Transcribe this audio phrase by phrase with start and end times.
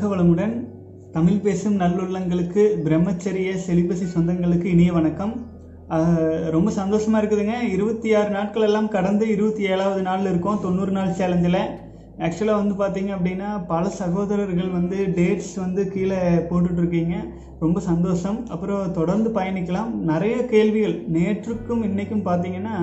[0.00, 0.52] வாழ்க வளமுடன்
[1.14, 5.32] தமிழ் பேசும் நல்லுள்ளங்களுக்கு பிரம்மச்சரிய செலிபசி சொந்தங்களுக்கு இனிய வணக்கம்.
[6.54, 7.54] ரொம்ப சந்தோஷமாக இருக்குதுங்க.
[7.72, 10.60] இருபத்தி ஆறு நாட்கள் எல்லாம் கடந்து இருபத்தி ஏழாவது நாளில் இருக்கோம்.
[10.62, 11.58] தொண்ணூறு நாள் சேலஞ்சில்.
[12.18, 17.14] ஆக்சுவலாக வந்து பார்த்தீங்க அப்படின்னா பல சகோதரர்கள் வந்து டேட்ஸ் வந்து கீழே போட்டுட்ருக்கீங்க.
[17.64, 18.38] ரொம்ப சந்தோஷம்.
[18.48, 19.92] அப்புறம் தொடர்ந்து பயணிக்கலாம்.
[20.12, 20.96] நிறைய கேள்விகள்.
[21.18, 22.76] நேற்றுக்கும் இன்றைக்கும் பார்த்தீங்கன்னா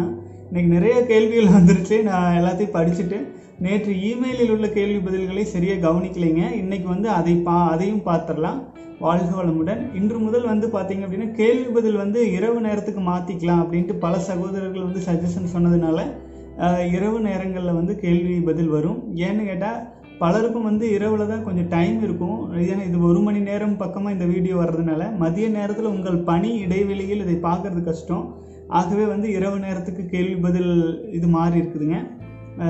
[0.51, 1.97] இன்றைக்கி நிறைய கேள்விகள் வந்துருச்சு.
[2.11, 3.19] நான் எல்லாத்தையும் படிச்சுட்டு.
[3.65, 6.41] நேற்று இமெயிலில் உள்ள கேள்வி பதில்களை சரியாக கவனிக்கலைங்க.
[6.61, 8.59] இன்னைக்கு வந்து அதை பா அதையும் பார்த்துடலாம்.
[9.05, 9.81] வாழ்க வளமுடன்.
[9.99, 15.01] இன்று முதல் வந்து பார்த்தீங்க அப்படின்னா கேள்வி பதில் வந்து இரவு நேரத்துக்கு மாற்றிக்கலாம் அப்படின்ட்டு பல சகோதரர்கள் வந்து
[15.07, 16.05] சஜஷன் சொன்னதுனால
[16.97, 18.99] இரவு நேரங்களில் வந்து கேள்வி பதில் வரும்.
[19.27, 19.79] ஏன்னு கேட்டால்
[20.21, 22.39] பலருக்கும் வந்து இரவில் தான் கொஞ்சம் டைம் இருக்கும்.
[22.71, 27.37] ஏன்னா இது ஒரு மணி நேரம் பக்கமாக இந்த வீடியோ வர்றதுனால மதிய நேரத்தில் உங்கள் பணி இடைவெளியில் இதை
[27.49, 28.25] பார்க்கறது கஷ்டம்.
[28.79, 30.71] ஆகவே வந்து இரவு நேரத்துக்கு கேள்வி பதில்
[31.17, 31.99] இது மாறி இருக்குதுங்க.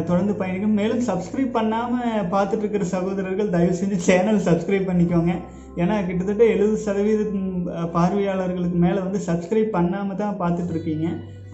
[0.07, 0.77] தொடர்ந்து பயணிக்கும்.
[0.79, 5.33] மேலும் சப்ஸ்கிரைப் பண்ணாமல் பார்த்துட்டு இருக்கிற சகோதரர்கள் தயவு செஞ்சு சேனல் சப்ஸ்கிரைப் பண்ணிக்கோங்க.
[5.81, 7.47] ஏன்னா கிட்டத்தட்ட எழுபது சதவீதம்
[7.95, 11.07] பார்வையாளர்களுக்கு மேலே வந்து சப்ஸ்கிரைப் பண்ணாமல் தான் பார்த்துட்ருக்கீங்க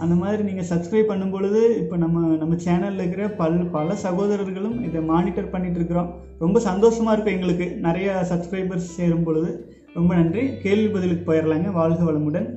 [0.03, 5.01] அந்த மாதிரி நீங்கள் சப்ஸ்கிரைப் பண்ணும் பொழுது இப்போ நம்ம நம்ம சேனலில் இருக்கிற பல் பல சகோதரர்களும் இதை
[5.11, 6.09] மானிட்டர் பண்ணிகிட்ருக்குறோம்
[6.43, 9.51] ரொம்ப சந்தோஷமாக இருக்கும் எங்களுக்கு நிறையா சப்ஸ்கிரைபர்ஸ் சேரும் பொழுது
[9.97, 10.43] ரொம்ப நன்றி.
[10.63, 12.47] கேள்வி பதிலுக்கு போயிடலாங்க வாழ்க வளமுடன்.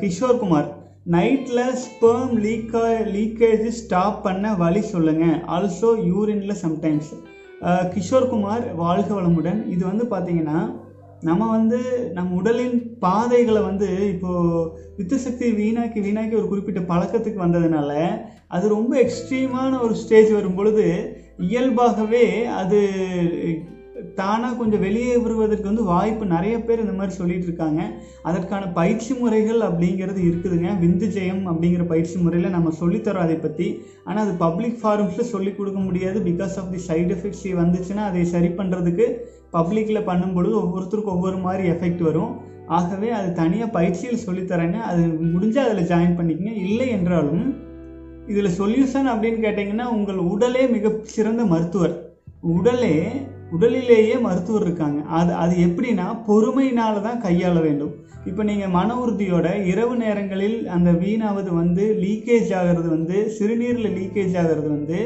[0.00, 0.68] கிஷோர் குமார்.
[1.14, 2.82] நைட்டில் ஸ்பெர்ம் லீக்கா
[3.14, 7.12] லீக்கேஜ் ஸ்டாப் பண்ண வழி சொல்லுங்கள் ஆல்சோ யூரினில் சம்டைம்ஸ்
[7.92, 9.60] கிஷோர் குமார் வாழ்க வளமுடன்.
[9.68, 10.58] இது வந்து பார்த்தீங்கன்னா
[11.20, 11.78] நம்ம வந்து
[12.16, 17.90] நம் உடலின் பாதைகளை வந்து இப்போது வித்து சக்தி வீணாக்கி வீணாக்கி ஒரு குறிப்பிட்ட பழக்கத்துக்கு வந்ததுனால
[18.48, 20.86] அது ரொம்ப எக்ஸ்ட்ரீமான ஒரு ஸ்டேஜ் வரும் பொழுது
[21.48, 22.26] இயல்பாகவே
[22.60, 22.80] அது
[24.14, 27.80] தானாக கொஞ்சம் வெளியே வருவதற்கு வந்து வாய்ப்பு நிறைய பேர் இந்த மாதிரி சொல்லிட்டு இருக்காங்க
[28.22, 30.68] அதற்கான பயிற்சி முறைகள் அப்படிங்கிறது இருக்குதுங்க.
[30.82, 33.68] விந்து ஜெயம் அப்படிங்கிற பயிற்சி முறையில் நம்ம சொல்லித்தரோம் அதை பற்றி
[34.04, 36.20] ஆனால் அது பப்ளிக் ஃபாரம்ஸில் சொல்லிக் கொடுக்க முடியாது.
[36.20, 39.06] Because of the side effects வந்துச்சுன்னா அதை சரி பண்ணுறதுக்கு
[39.52, 42.34] பப்ளிக்கில் பண்ணும்பொழுது ஒவ்வொருத்தருக்கும் ஒவ்வொரு மாதிரி எஃபெக்ட் வரும்.
[42.66, 44.78] ஆகவே அது தனியாக பயிற்சியில் சொல்லித்தரேங்க.
[44.90, 45.02] அது
[45.34, 46.52] முடிஞ்சால் அதில் ஜாயின் பண்ணிக்கங்க.
[46.66, 47.46] இல்லை என்றாலும்
[48.26, 51.94] இதில் சொல்யூஷன் அப்படின்னு கேட்டிங்கன்னா உங்கள் உடலே மிக சிறந்த மருத்துவர்.
[52.40, 52.96] உடலே
[53.52, 55.00] உடலிலேயே மருத்துவர் இருக்காங்க.
[55.18, 57.92] அது அது எப்படின்னா பொறுமையினால தான் கையாள வேண்டும்.
[58.26, 64.68] இப்போ நீங்கள் மன உறுதியோட இரவு நேரங்களில் அந்த வீணாவது வந்து லீக்கேஜ் ஆகிறது வந்து சிறுநீரில் லீக்கேஜ் ஆகிறது
[64.76, 65.00] வந்து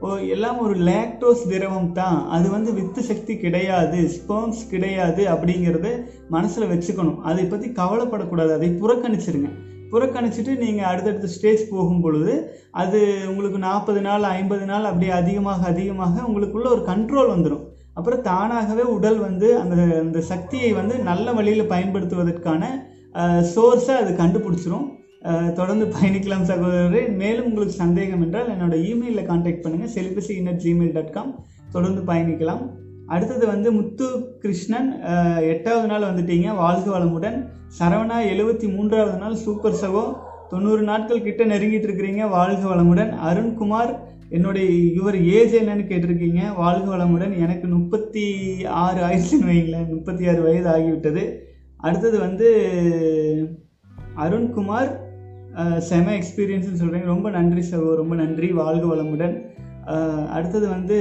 [0.00, 2.16] ஓ, எல்லாம் ஒரு லேக்டோஸ் திரவம் தான்.
[2.28, 5.88] அது வந்து வித்து சக்தி கிடையாது ஸ்பேம்ஸ் கிடையாது அப்படிங்கிறத
[6.28, 7.20] மனசில் வச்சுக்கணும்.
[7.22, 8.52] அதை பற்றி கவலைப்படக்கூடாது.
[8.52, 9.50] அதை புறக்கணிச்சிருங்க.
[9.92, 12.32] புறக்கணிச்சிட்டு நீங்கள் அடுத்தடுத்த ஸ்டேஜ் போகும் பொழுது
[12.82, 13.00] அது
[13.30, 17.64] உங்களுக்கு நாற்பது நாள் ஐம்பது நாள் அப்படியே அதிகமாக அதிகமாக உங்களுக்குள்ள ஒரு கண்ட்ரோல் வந்துடும்
[17.98, 22.62] அப்புறம் தானாகவே உடல் வந்து அந்த அந்த சக்தியை வந்து நல்ல வழியில் பயன்படுத்துவதற்கான
[23.54, 24.86] சோர்ஸை அது கண்டுபிடிச்சிரும்.
[25.58, 27.02] தொடர்ந்து பயணிக்கலாம் சகோதரரே.
[27.20, 31.32] மேலும் உங்களுக்கு சந்தேகம் என்றால் என்னோட இமெயிலில் காண்டாக்ட் பண்ணுங்கள் celibacy in at Gmail dot com
[31.74, 32.64] தொடர்ந்து பயணிக்கலாம்.
[33.14, 34.06] அடுத்தது வந்து முத்து
[34.42, 34.88] கிருஷ்ணன்.
[35.52, 36.48] எட்டாவது நாள் வந்துட்டீங்க.
[36.56, 37.38] வாழ்க வளமுடன்.
[37.78, 39.36] சரவணா எழுபத்தி மூன்றாவது நாள்.
[39.44, 40.04] சூப்பர் சகோ.
[40.48, 42.22] தொண்ணூறு நாட்கள் கிட்ட நெருங்கிட்டு இருக்கிறீங்க.
[42.36, 43.12] வாழ்க வளமுடன்.
[43.30, 43.92] அருண்குமார்
[44.36, 44.68] என்னுடைய
[45.00, 47.34] இவர் ஏஜ் என்னன்னு கேட்டிருக்கீங்க வாழ்க வளமுடன்.
[47.44, 48.24] எனக்கு முப்பத்தி
[48.84, 49.88] ஆறு ஆயிடுச்சுன்னு வைங்களேன்.
[49.88, 51.22] முப்பத்தி ஆறு வயது ஆகிவிட்டது.
[51.86, 52.48] அடுத்தது வந்து
[54.16, 54.90] அருண்குமார்
[55.88, 58.48] செம எக்ஸ்பீரியன்ஸ்னு சொல்கிறீங்க ரொம்ப நன்றி சகோ ரொம்ப நன்றி.
[58.60, 59.36] வாழ்க வளமுடன்.
[60.36, 60.96] அடுத்தது வந்து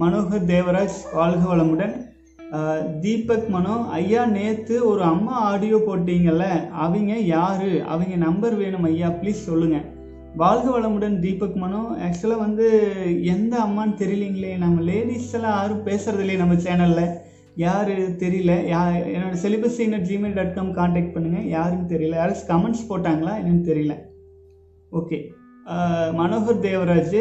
[0.00, 1.94] மனோகர் தேவராஜ் வாழ்க வளமுடன்.
[3.00, 6.44] தீபக் மனோ ஐயா நேற்று ஒரு அம்மா ஆடியோ போட்டீங்கல்ல.
[6.84, 7.70] அவங்க யாரு?
[7.84, 9.08] அவங்க நம்பர் வேணும் ஐயா.
[9.08, 9.98] ப்ளீஸ் சொல்லுங்கள்
[10.36, 11.80] வாழ்க வளமுடன் தீபக் மனோ.
[12.06, 12.66] ஆக்சுவலாக வந்து
[13.24, 14.56] எந்த அம்மான்னு தெரியலீங்களே.
[14.56, 17.16] நம்ம லேடிஸ் எல்லாம் யாரும் பேசுறது இல்லையே நம்ம சேனலில்
[17.56, 17.90] யார்
[18.22, 18.52] தெரியல.
[18.74, 18.82] யா
[19.14, 22.14] என்னோடய celibacy in at Gmail dot com contact பண்ணுங்கள் யாருன்னு தெரியல.
[22.22, 23.94] யாரும் கமெண்ட்ஸ் போட்டாங்களா என்னன்னு தெரியல.
[24.92, 25.18] ஓகே
[26.20, 27.20] மனோகர் தேவராஜ்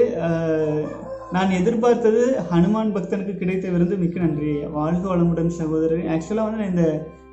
[1.31, 2.21] நான் எதிர்பார்த்தது
[2.51, 3.97] ஹனுமான் பக்தனுக்கு கிடைத்த விருந்து.
[3.97, 4.53] மிக்க நன்றி.
[4.77, 6.05] வாழ்க வளமுடன் சகோதரர்.
[6.13, 6.87] ஆக்சுவலாக வந்து நான் இந்த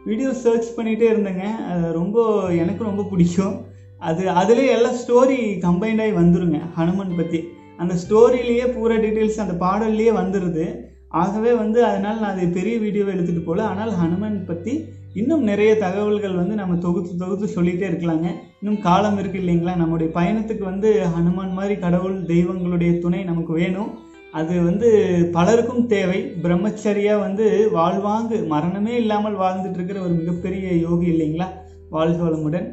[0.05, 1.47] வீடியோ சர்ச் பண்ணிகிட்டே இருந்தேங்க.
[1.71, 3.55] அது ரொம்ப எனக்கு ரொம்ப பிடிக்கும்.
[4.01, 7.41] அது அதுலேயே எல்லாம் ஸ்டோரி கம்பைண்டாகி வந்துருங்க ஹனுமன் பற்றி
[7.79, 10.67] அந்த ஸ்டோரியிலேயே பூரா டீட்டெயில்ஸ் அந்த பாடல்லையே வந்துடுது
[11.09, 14.73] ஆகவே வந்து அதனால் நான் அதை பெரிய வீடியோவை எடுத்துகிட்டு போகல ஆனால் ஹனுமன் பற்றி
[15.15, 18.29] இன்னும் நிறைய தகவல்கள் வந்து நம்ம தொகுத்து தொகுத்து சொல்லிகிட்டே இருக்கலாங்க.
[18.61, 19.75] இன்னும் காலம் இருக்குது இல்லைங்களா?
[19.77, 23.91] நம்முடைய பயணத்துக்கு வந்து ஹனுமான் மாதிரி கடவுள் தெய்வங்களுடைய துணை நமக்கு வேணும்.
[24.33, 24.89] அது வந்து
[25.33, 26.21] பலருக்கும் தேவை.
[26.43, 31.49] பிரம்மச்சரியாக வந்து வாழ்வாங்கு மரணமே இல்லாமல் வாழ்ந்துட்டு இருக்கிற ஒரு மிகப்பெரிய யோகி இல்லைங்களா?
[31.91, 32.69] வாழ்க வளமுடன்.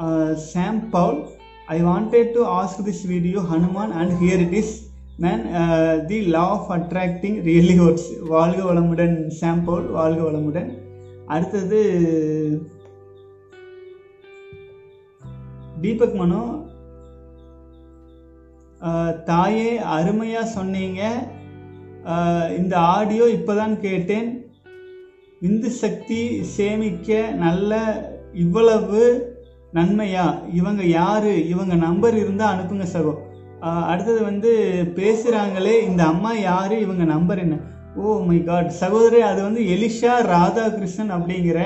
[0.00, 1.16] Uh, Sam Paul.
[1.68, 4.70] I wanted to ask this video Hanuman and here it is.
[5.18, 8.04] Man, uh, the law of attracting really works.
[8.30, 10.70] வாழ்க வளமுடன் சாம் பவுல் வாழ்க வளமுடன்
[11.28, 11.80] அடுத்தது
[15.80, 16.42] தீபக் மனோ
[18.80, 21.00] அஹ், தாயே அருமையாக சொன்னீங்க
[22.06, 24.28] அஹ், இந்த ஆடியோ இப்போதான் கேட்டேன்
[25.42, 26.20] விந்து சக்தி
[26.54, 27.10] சேமிக்க
[27.42, 27.72] நல்ல
[28.36, 29.02] இவ்வளவு
[29.74, 30.54] நன்மையா?
[30.54, 31.48] இவங்க யாரு?
[31.48, 33.14] இவங்க நம்பர் இருந்தால் அனுப்புங்க சகோ.
[33.60, 34.50] அடுத்தது வந்து
[34.96, 36.80] பேசுகிறாங்களே இந்த அம்மா யாரு?
[36.80, 37.56] இவங்க நம்பர் என்ன?
[37.96, 38.68] Oh my God.
[38.68, 41.60] சகோதரி அது வந்து எலிஷா ராதாகிருஷ்ணன் அப்படிங்கிற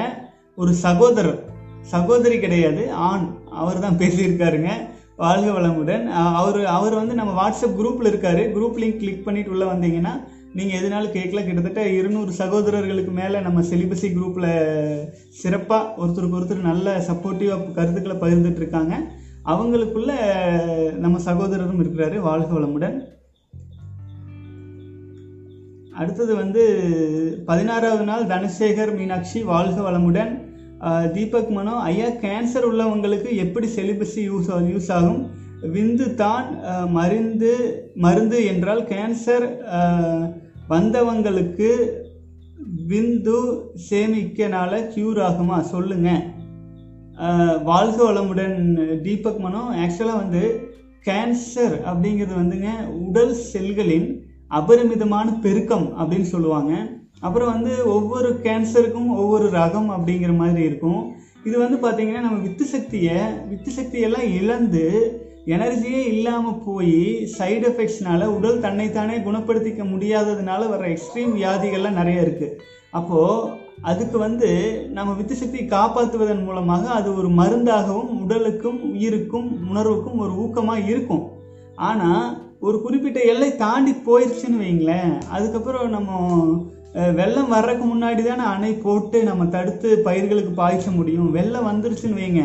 [0.57, 1.39] ஒரு சகோதரர்.
[1.81, 3.27] சகோதரி கிடையாது ஆண்.
[3.51, 4.69] அவர் தான் பேசியிருக்காருங்க.
[5.17, 6.07] வாழ்க வளமுடன்.
[6.11, 8.43] அவர் அவர் வந்து நம்ம வாட்ஸ்அப் குரூப்பில் இருக்காரு.
[8.57, 10.15] குரூப் லிங்க் கிளிக் பண்ணிட்டு உள்ளே வந்தீங்கன்னா
[10.59, 14.53] நீங்கள் எதுனாலும் கேட்கல கிட்டத்தட்ட இருநூறு சகோதரர்களுக்கு மேலே நம்ம செலிபசி குரூப்பில்
[15.41, 18.95] சிறப்பாக ஒருத்தருக்கு ஒருத்தர் நல்ல சப்போர்ட்டிவாக கருத்துக்களை பகிர்ந்துட்டுருக்காங்க
[19.53, 20.13] அவங்களுக்குள்ள
[21.05, 22.97] நம்ம சகோதரரும் இருக்கிறாரு வாழ்க வளமுடன்.
[26.01, 26.63] அடுத்தது வந்து
[27.49, 30.33] பதினாறாவது நாள் தனசேகர் மீனாட்சி வாழ்க வளமுடன்.
[31.17, 35.21] தீபக் மனோ ஐயா கேன்சர் உள்ளவங்களுக்கு எப்படி செலிபஸி யூஸ் யூஸ் ஆகும்?
[35.75, 36.49] விந்து தான்
[36.97, 37.53] மருந்து
[38.07, 39.47] மருந்து என்றால் கேன்சர்
[40.69, 41.71] வந்தவங்களுக்கு
[42.89, 43.39] விந்து
[43.89, 45.61] சேமிக்கனால க்யூர் ஆகுமா?
[45.61, 46.11] சொல்லுங்க.
[47.65, 49.63] வாழ்க வளமுடன் தீபக் மனோ.
[49.83, 50.73] ஆக்சுவலாக வந்து
[51.05, 56.73] கேன்சர் அப்படிங்கிறது வந்துங்க உடல் செல்களின் அபரிமிதமான பெருக்கம் அப்படின்னு சொல்லுவாங்க.
[57.21, 61.13] அப்புறம் வந்து ஒவ்வொரு கேன்சருக்கும் ஒவ்வொரு ரகம் அப்படிங்கிற மாதிரி இருக்கும்.
[61.45, 63.17] இது வந்து பார்த்திங்கன்னா நம்ம வித்து சக்தியை
[63.49, 64.85] வித்து சக்தியெல்லாம் இழந்து
[65.47, 67.01] எனர்ஜியே இல்லாமல் போய்
[67.39, 72.57] சைடு எஃபெக்ட்ஸ்னால உடல் தன்னைத்தானே குணப்படுத்திக்க முடியாததுனால வர எக்ஸ்ட்ரீம் வியாதிகள்லாம் நிறைய இருக்குது
[72.91, 74.49] அப்போது அதுக்கு வந்து
[74.97, 81.25] நம்ம வித்து சக்தியை காப்பாற்றுவதன் மூலமாக அது ஒரு மருந்தாகவும் உடலுக்கும் உயிருக்கும் உணர்வுக்கும் ஒரு ஊக்கமாக இருக்கும்.
[81.89, 82.27] ஆனால்
[82.61, 86.11] ஒரு குறிப்பிட்ட எல்லை தாண்டி போயிடுச்சுன்னு வைங்களேன் அதுக்கப்புறம் நம்ம
[87.19, 91.31] வெள்ளம் வர்றதுக்கு முன்னாடி தானே அணை போட்டு நம்ம தடுத்து பயிர்களுக்கு பாய்ச்ச முடியும்.
[91.31, 92.45] வெள்ளம் வந்துருச்சுன்னு வைங்க.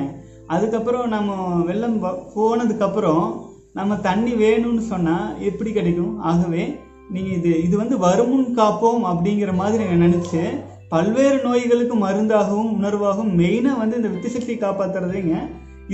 [0.50, 1.32] அதுக்கப்புறம் நம்ம
[1.64, 1.98] வெள்ளம்
[2.36, 3.26] போனதுக்கப்புறம்
[3.74, 6.14] நம்ம தண்ணி வேணும்னு சொன்னால் எப்படி கிடைக்கும்?
[6.22, 6.64] ஆகவே
[7.10, 10.42] நீங்கள் இது இது வந்து வருமுன் காப்போம் அப்படிங்கிற மாதிரி நான் நினச்சி
[10.90, 15.36] பல்வேறு நோய்களுக்கு மருந்தாகவும் உணர்வாகவும் மெயினாக வந்து இந்த வித்து சக்தி காப்பாற்றுறதுங்க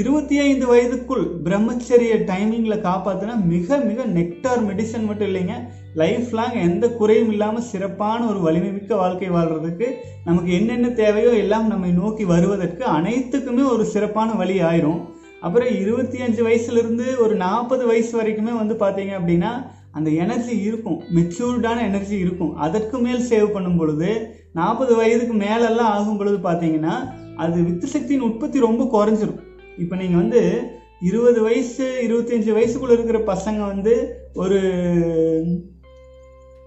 [0.01, 5.53] இருபத்தி ஐந்து வயதுக்குள் பிரம்மச்சரிய டைமிங்கில் காப்பாற்றினா மிக மிக நெக்டார் மெடிசன் மட்டும் இல்லைங்க.
[6.01, 9.87] லைஃப் லாங் எந்த குறையும் இல்லாமல் சிறப்பான ஒரு வலிமை மிக்க வாழ்க்கை வாழ்கிறதுக்கு
[10.25, 14.99] நமக்கு என்னென்ன தேவையோ எல்லாம் நம்மை நோக்கி வருவதற்கு அனைத்துக்குமே ஒரு சிறப்பான வழி ஆயிரும்.
[15.39, 19.53] அப்புறம் இருபத்தி அஞ்சு வயசுலேருந்து ஒரு நாற்பது வயசு வரைக்குமே வந்து பார்த்தீங்க அப்படின்னா
[19.91, 21.01] அந்த எனர்ஜி இருக்கும்.
[21.15, 22.53] மெச்சூர்டான எனர்ஜி இருக்கும்.
[22.67, 24.11] அதற்கு மேல் சேவ் பண்ணும் பொழுது
[24.53, 26.95] நாற்பது வயதுக்கு மேலெல்லாம் ஆகும் பொழுது பார்த்தீங்கன்னா
[27.35, 29.41] அது வித்து சக்தியின் உற்பத்தி ரொம்ப குறைஞ்சிரும்.
[29.77, 30.41] இப்போ நீங்கள் வந்து
[31.01, 33.93] இருபது வயசு இருபத்தஞ்சி வயசுக்குள்ள இருக்கிற பசங்க வந்து
[34.33, 34.59] ஒரு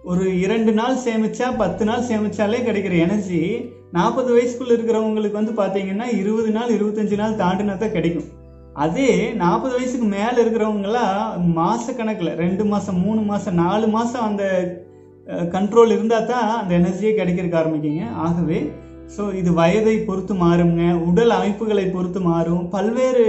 [0.05, 3.41] ஒரு இரண்டு நாள் சேமிச்சா பத்து நாள் சேமிச்சாலே கிடைக்கிற எனர்ஜி
[3.93, 8.29] நாற்பது வயசுக்குள்ள இருக்கிறவங்களுக்கு வந்து பார்த்தீங்கன்னா இருபது நாள் இருபத்தஞ்சி நாள் தாண்டினா தான் கிடைக்கும்.
[8.85, 14.45] அதே நாற்பது வயசுக்கு மேலே இருக்கிறவங்களாம் கணக்கில் ரெண்டு மாதம் மூணு மாதம் நாலு மாதம் அந்த
[15.55, 18.05] கண்ட்ரோல் இருந்தால் தான் அந்த எனர்ஜியே கிடைக்கிறதுக்கு ஆரம்பிக்குங்க.
[18.27, 18.59] ஆகவே
[19.17, 22.65] ஸோ இது வயதை பொறுத்து மாறுங்க உடல் அமைப்புகளை பொறுத்து மாறும்.
[22.75, 23.25] பல்வேறு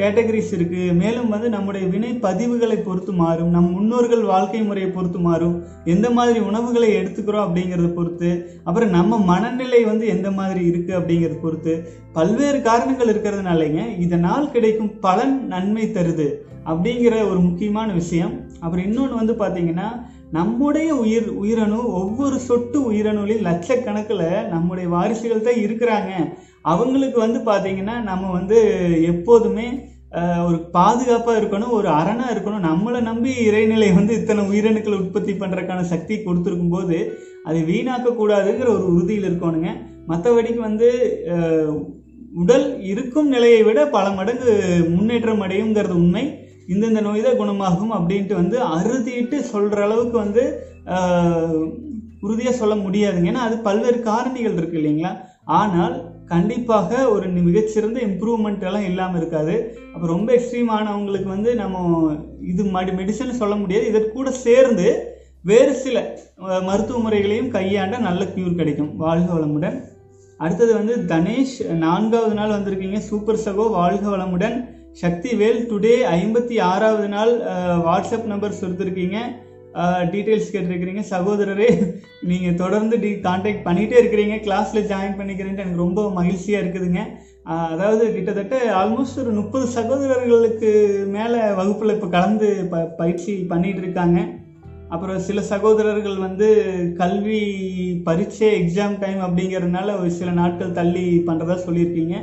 [0.00, 3.48] கேட்டகரிஸ் இருக்குது மேலும் வந்து நம்முடைய வினை பதிவுகளை பொறுத்து மாறும்.
[3.54, 5.56] நம் முன்னோர்கள் வாழ்க்கை முறையை பொறுத்து மாறும்.
[5.94, 8.30] எந்த மாதிரி உணவுகளை எடுத்துக்கிறோம் அப்படிங்கிறத பொறுத்து
[8.68, 11.74] அப்புறம் நம்ம மனநிலை வந்து எந்த மாதிரி இருக்குது அப்படிங்கிறத பொறுத்து
[12.18, 16.28] பல்வேறு காரணங்கள் இருக்கிறதுனாலங்க இதனால் கிடைக்கும் பலன் நன்மை தருது
[16.70, 18.32] அப்படிங்கிற ஒரு முக்கியமான விஷயம்.
[18.62, 19.88] அப்புறம் இன்னொன்று வந்து பார்த்திங்கன்னா
[20.36, 26.12] நம்முடைய உயிர் உயிரணு ஒவ்வொரு சொட்டு உயிரணுலையும் லட்சக்கணக்கில் நம்முடைய வாரிசுகள் தான் இருக்கிறாங்க.
[26.72, 28.58] அவங்களுக்கு வந்து பார்த்தீங்கன்னா நம்ம வந்து
[29.12, 29.66] எப்போதுமே
[30.48, 32.66] ஒரு பாதுகாப்பாக இருக்கணும் ஒரு அரணாக இருக்கணும்.
[32.70, 36.98] நம்மளை நம்பி இறைநிலை வந்து இத்தனை உயிரணுக்களை உற்பத்தி பண்ணுறதுக்கான சக்தி கொடுத்துருக்கும் போது
[37.48, 39.70] அதை வீணாக்கக்கூடாதுங்கிற ஒரு உறுதியில் இருக்கணுங்க.
[40.10, 40.88] மற்றபடிக்கு வந்து
[42.42, 44.52] உடல் இருக்கும் நிலையை விட பல மடங்கு
[44.96, 46.24] முன்னேற்றம் அடையுங்கிறது உண்மை.
[46.74, 50.44] இந்தந்த நோய் தான் குணமாகும் அப்படின்ட்டு வந்து அறுதிட்டு சொல்கிற அளவுக்கு வந்து
[52.26, 53.30] உறுதியாக சொல்ல முடியாதுங்க.
[53.32, 55.12] ஏன்னா அது பல்வேறு காரணிகள் இருக்கு இல்லைங்களா?
[55.58, 55.94] ஆனால்
[56.32, 59.54] கண்டிப்பாக ஒரு மிகச்சிறந்த இம்ப்ரூவ்மெண்ட் எல்லாம் இல்லாமல் இருக்காது.
[59.92, 61.76] அப்போ ரொம்ப எக்ஸ்ட்ரீம் ஆனவங்களுக்கு வந்து நம்ம
[62.52, 63.86] இது மடி மெடிசன் சொல்ல முடியாது.
[63.92, 64.88] இதற்கு கூட சேர்ந்து
[65.50, 65.96] வேறு சில
[66.68, 68.90] மருத்துவ முறைகளையும் கையாண்ட நல்ல க்யூர் கிடைக்கும்.
[69.04, 69.78] வாழ்க வளமுடன்.
[70.40, 72.98] அடுத்தது வந்து தனேஷ் நான்காவது நாள் வந்திருக்கீங்க.
[73.10, 74.58] சூப்பர் சகோ வாழ்க வளமுடன்.
[74.96, 77.32] சக்திவேல் டுடே ஐம்பத்தி ஆறாவது நாள்
[77.88, 79.18] வாட்ஸ்அப் நம்பர் கொடுத்துருக்கீங்க
[80.12, 81.02] டீட்டெயில்ஸ் கேட்டிருக்கிறீங்க.
[81.12, 81.68] சகோதரரே
[82.30, 84.36] நீங்கள் தொடர்ந்து டி கான்டாக்ட் பண்ணிகிட்டே இருக்கிறீங்க.
[84.46, 87.02] கிளாஸில் ஜாயின் பண்ணிக்கிறேன்ட்டு எனக்கு ரொம்ப மகிழ்ச்சியாக இருக்குதுங்க.
[87.72, 90.70] அதாவது கிட்டத்தட்ட ஆல்மோஸ்ட் ஒரு முப்பது சகோதரர்களுக்கு
[91.16, 94.18] மேலே வகுப்பில் இப்போ கலந்து ப பயிற்சி பண்ணிகிட்டு இருக்காங்க.
[94.94, 96.48] அப்புறம் சில சகோதரர்கள் வந்து
[97.02, 97.40] கல்வி
[98.08, 102.16] பரீட்சை எக்ஸாம் டைம் அப்படிங்கிறதுனால ஒரு சில நாட்கள் தள்ளி பண்ணுறதா சொல்லியிருக்கீங்க.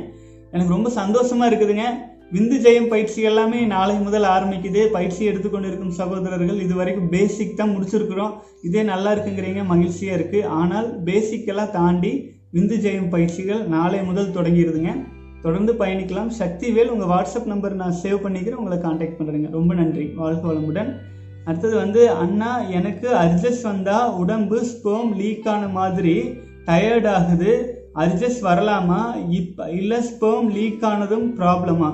[0.52, 1.86] எனக்கு ரொம்ப சந்தோஷமாக இருக்குதுங்க.
[2.32, 4.80] விந்து ஜெயம் பயிற்சி எல்லாமே நாளை முதல் ஆரம்பிக்குது.
[4.94, 8.32] பயிற்சி எடுத்துக்கொண்டிருக்கும் சகோதரர்கள் இது வரைக்கும் பேசிக் தான் முடிச்சிருக்கிறோம்.
[8.62, 12.12] இதே நல்லா இருக்குங்கிறீங்க மகிழ்ச்சியாக இருக்குது ஆனால் பேசிக்கெல்லாம் தாண்டி
[12.54, 14.92] விந்து ஜெயம் பயிற்சிகள் நாளை முதல் தொடங்கிடுதுங்க
[15.42, 16.30] தொடர்ந்து பயணிக்கலாம்.
[16.38, 18.60] சக்திவேல் உங்கள் வாட்ஸ்அப் நம்பர் நான் சேவ் பண்ணிக்கிறேன்.
[18.62, 20.06] உங்களை காண்டாக்ட் பண்ணுறேங்க ரொம்ப நன்றி.
[20.22, 20.90] வாழ்க வளமுடன்.
[21.44, 26.16] அடுத்தது வந்து அண்ணா எனக்கு அர்ஜஸ் வந்தால் உடம்பு ஸ்போம் லீக் ஆன மாதிரி
[26.70, 27.52] டயர்ட் ஆகுது.
[28.04, 29.00] அர்ஜஸ் வரலாமா?
[29.40, 31.90] இப்போ இல்லை ஸ்போம் லீக் ஆனதும் ப்ராப்ளமா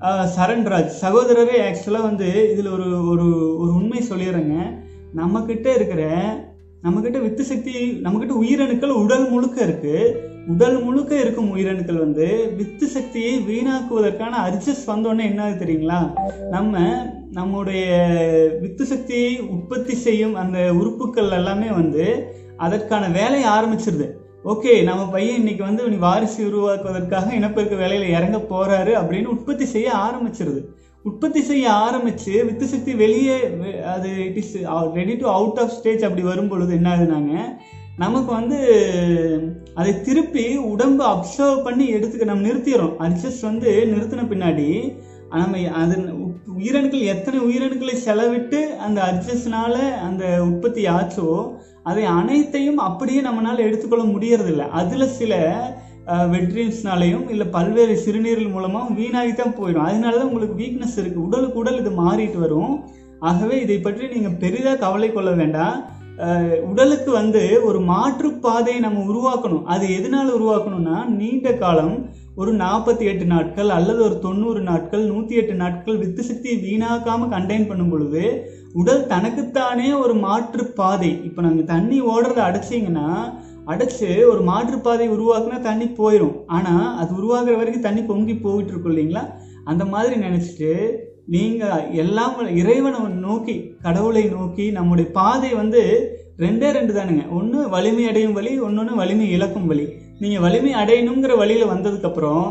[0.00, 4.56] சரண்ராஜ் சகோதரரே ஆக்சுவலாக வந்து இதில் ஒரு ஒரு ஒரு உண்மை சொல்லிடுறேங்க.
[5.16, 6.02] நம்மக்கிட்ட இருக்கிற
[6.82, 7.72] நம்மக்கிட்ட வித்து சக்தி
[8.04, 10.14] நம்மக்கிட்ட உயிரணுக்கள் உடல் முழுக்க இருக்குது
[10.48, 16.00] உடல் முழுக்க இருக்கும் உயிரணுக்கள் வந்து வித்து சக்தியை வீணாக்குவதற்கான அர்ஜஸ் வந்தோடனே என்னது தெரியுங்களா?
[16.50, 16.78] நம்ம
[17.30, 17.86] நம்முடைய
[18.60, 22.06] வித்து சக்தியை உற்பத்தி செய்யும் அந்த உறுப்புகள் எல்லாமே வந்து
[22.56, 24.06] அதற்கான வேலையை ஆரம்பிச்சிருது.
[24.50, 29.88] ஓகே நம்ம பையன் இன்னைக்கு வந்து நீ வாரிசு உருவாக்குவதற்காக இனப்பெருக்க வேலையில் இறங்க போறாரு அப்படின்னு உற்பத்தி செய்ய
[29.94, 30.60] ஆரம்பிச்சிருது.
[31.02, 33.36] உற்பத்தி செய்ய ஆரம்பிச்சு வித்து சக்தி வெளியே
[33.94, 34.54] அது it is
[34.94, 37.34] ready to out of stage அப்படி வரும் பொழுது என்ன ஆகுதுனாங்க
[37.96, 38.58] நமக்கு வந்து
[39.74, 42.96] அதை திருப்பி உடம்பு அப்சர்வ் பண்ணி எடுத்துக்க நம்ம நிறுத்திடுறோம்.
[43.06, 44.68] அட்ஜஸ்ட் வந்து நிறுத்தின பின்னாடி
[45.30, 45.96] நம்ம அது
[46.58, 49.74] உயிரணுக்கள் எத்தனை உயிரணுக்களை செலவிட்டு அந்த அட்ஜஸ்ட்னால
[50.08, 51.30] அந்த உற்பத்தி ஆச்சோ
[51.90, 54.64] அதை அனைத்தையும் அப்படியே நம்மளால் எடுத்துக்கொள்ள முடியறதில்ல.
[54.80, 55.34] அதில் சில
[56.34, 59.86] வெட்ரீன்ஸ்னாலையும் இல்லை பல்வேறு சிறுநீரல் மூலமாக வீணாகி தான் போயிடும்.
[59.88, 62.72] அதனால தான் உங்களுக்கு வீக்னஸ் இருக்குது உடலுக்கு உடல் இது மாறிட்டு வரும்.
[63.30, 65.76] ஆகவே இதை பற்றி நீங்கள் பெரிதாக கவலை கொள்ள வேண்டாம்.
[66.70, 69.66] உடலுக்கு வந்து ஒரு மாற்றுப்பாதையை நம்ம உருவாக்கணும்.
[69.74, 71.94] அது எதனால் உருவாக்கணும்னா நீண்ட காலம்
[72.40, 77.68] ஒரு நாற்பத்தி எட்டு நாட்கள் அல்லது ஒரு தொண்ணூறு நாட்கள் நூற்றி எட்டு நாட்கள் வித்து சக்தியை வீணாக்காமல் கண்டெயின்
[77.70, 78.22] பண்ணும் பொழுது
[78.80, 81.10] உடல் தனக்குத்தானே ஒரு மாற்றுப்பாதை.
[81.28, 83.08] இப்போ நாங்கள் தண்ணி ஓடுறத அடைச்சிங்கன்னா
[83.72, 89.24] அடைச்சு ஒரு மாற்றுப்பாதை உருவாக்குனா தண்ணி போயிடும் ஆனால் அது உருவாக்குற வரைக்கும் தண்ணி பொங்கி போயிட்டு இருக்கும் இல்லைங்களா?
[89.70, 90.72] அந்த மாதிரி நினச்சிட்டு
[91.34, 95.82] நீங்கள் எல்லாம் இறைவனை நோக்கி கடவுளை நோக்கி நம்முடைய பாதை வந்து
[96.44, 97.24] ரெண்டே ரெண்டு தானுங்க.
[97.38, 99.86] ஒன்று வலிமை அடையும் வழி ஒன்னொன்று வலிமை இழக்கும் வழி
[100.20, 102.46] நீங்கள் வலிமை அடையணுங்கிற வழியில் வந்ததுக்கப்புறம்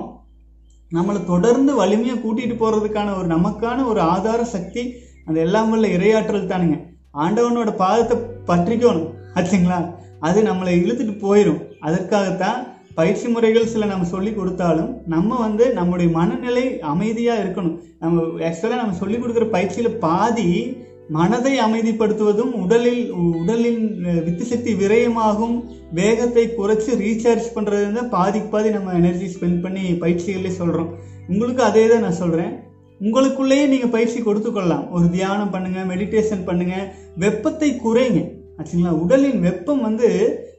[0.91, 4.93] நம்மளை தொடர்ந்து வலிமையை கூட்டிகிட்டு போகிறதுக்கான ஒரு நமக்கான ஒரு ஆதார சக்தி
[5.25, 6.75] அந்த எல்லாம் வல்ல இரையாற்றல் தானுங்க.
[7.13, 9.09] ஆண்டவனோட பாதத்தை பற்றிக்கணும்.
[9.35, 9.79] ஆச்சுங்களா?
[10.19, 12.59] அது நம்மளை இழுத்துட்டு போயிடும் அதற்காகத்தான்
[12.95, 17.79] பயிற்சி முறைகள் சில நம்ம சொல்லி கொடுத்தாலும் நம்ம வந்து நம்முடைய மனநிலை அமைதியாக இருக்கணும்.
[17.99, 20.77] நம்ம ஆக்சுவலாக நம்ம சொல்லி கொடுக்குற பயிற்சியில் பாதி
[21.15, 23.03] மனதை அமைதிப்படுத்துவதும் உடலில்
[23.41, 23.83] உடலின்
[24.25, 25.57] வித்து சக்தி விரயமாகும்
[25.99, 30.89] வேகத்தை குறைச்சி ரீசார்ஜ் பண்ணுறது தான் பாதிக்கு பாதி நம்ம எனர்ஜி ஸ்பெண்ட் பண்ணி பயிற்சிகளே சொல்கிறோம்
[31.27, 32.53] உங்களுக்கு அதே தான் நான் சொல்கிறேன்
[33.01, 34.85] உங்களுக்குள்ளேயே நீங்கள் பயிற்சி கொடுத்து கொள்ளலாம்.
[34.91, 36.87] ஒரு தியானம் பண்ணுங்கள் மெடிடேஷன் பண்ணுங்கள்
[37.23, 38.19] வெப்பத்தை குறைங்க.
[38.59, 38.93] ஆச்சுங்களா?
[39.03, 40.09] உடலின் வெப்பம் வந்து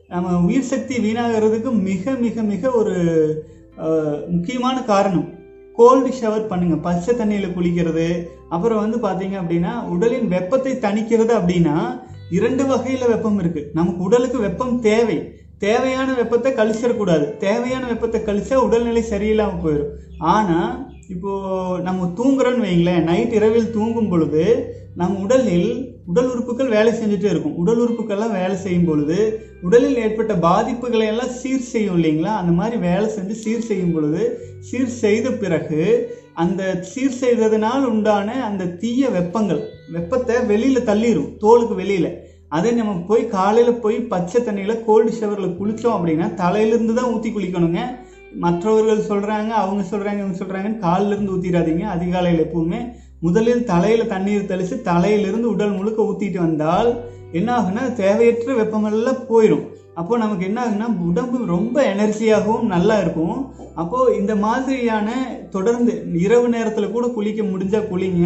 [0.09, 2.95] நம்ம உயிர் சக்தி வீணாகிறதுக்கு மிக மிக மிக ஒரு
[4.35, 5.26] முக்கியமான காரணம்.
[5.78, 8.06] கோல்டு ஷவர் பண்ணுங்கள் பச்சை தண்ணியில் குளிக்கிறது.
[8.54, 11.76] அப்புறம் வந்து பார்த்தீங்க அப்படின்னா உடலின் வெப்பத்தை தணிக்கிறது அப்படின்னா
[12.38, 15.18] இரண்டு வகையில் வெப்பம் இருக்குது நமக்கு உடலுக்கு வெப்பம் தேவை.
[15.66, 19.94] தேவையான வெப்பத்தை கழிச்சிடக்கூடாது தேவையான வெப்பத்தை கழிச்சா உடல்நிலை சரியில்லாமல் போயிடும்.
[20.35, 20.73] ஆனால்
[21.14, 24.44] இப்போது நம்ம தூங்குறோன்னு வைங்களேன் நைட் இரவில் தூங்கும் பொழுது
[25.00, 25.70] நம் உடலில்
[26.11, 27.57] உடல் உறுப்புகள் வேலை செஞ்சுட்டே இருக்கும்.
[27.62, 29.19] உடல் உறுப்புகள்லாம் வேலை செய்யும் பொழுது
[29.67, 32.33] உடலில் ஏற்பட்ட பாதிப்புகளை எல்லாம் சீர் செய்யும் இல்லைங்களா?
[32.41, 34.23] அந்த மாதிரி வேலை செஞ்சு சீர் செய்யும் பொழுது
[34.69, 35.83] சீர் செய்த பிறகு
[36.43, 39.62] அந்த சீர் செய்ததுனால் உண்டான அந்த தீய வெப்பங்கள்
[39.95, 42.11] வெப்பத்தை வெளியில் தள்ளிடும் தோலுக்கு வெளியில்.
[42.57, 47.81] அதே நம்ம போய் காலையில் போய் பச்சை தண்ணியில் கோல்டு ஷவரில் குளித்தோம் அப்படின்னா தலையிலிருந்து தான் ஊற்றி குளிக்கணுங்க.
[48.45, 52.81] மற்றவர்கள் சொல்கிறாங்க அவங்க சொல்கிறாங்க இவங்க சொல்கிறாங்கன்னு காலில இருந்து அதிகாலையில் எப்பவுமே
[53.26, 56.90] முதலில் தலையில் தண்ணீர் தெளித்து தலையிலிருந்து உடல் முழுக்க ஊற்றிட்டு வந்தால்
[57.38, 59.66] என்ன ஆகுன்னா தேவையற்ற வெப்பமெல்லாம் போயிடும்
[60.00, 63.38] அப்போது நமக்கு என்ன ஆகுன்னா உடம்பு ரொம்ப எனர்ஜியாகவும் நல்லா இருக்கும்.
[63.82, 65.08] அப்போது இந்த மாதிரியான
[65.54, 65.92] தொடர்ந்து
[66.25, 68.25] இரவு நேரத்தில் கூட குளிக்க முடிஞ்சால் குளிங்க.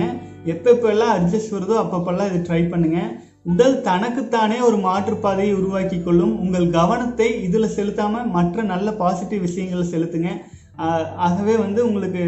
[0.53, 3.11] எப்பப்பெல்லாம் அட்ஜஸ்ட் வருதோ அப்பப்பெல்லாம் இது ட்ரை பண்ணுங்கள்
[3.53, 6.35] உடல் தனக்குத்தானே ஒரு மாற்றுப்பாதையை உருவாக்கி கொள்ளும்.
[6.45, 10.33] உங்கள் கவனத்தை இதில் செலுத்தாமல் மற்ற நல்ல பாசிட்டிவ் விஷயங்களை செலுத்துங்க.
[11.17, 12.21] ஆகவே வந்து உங்களுக்கு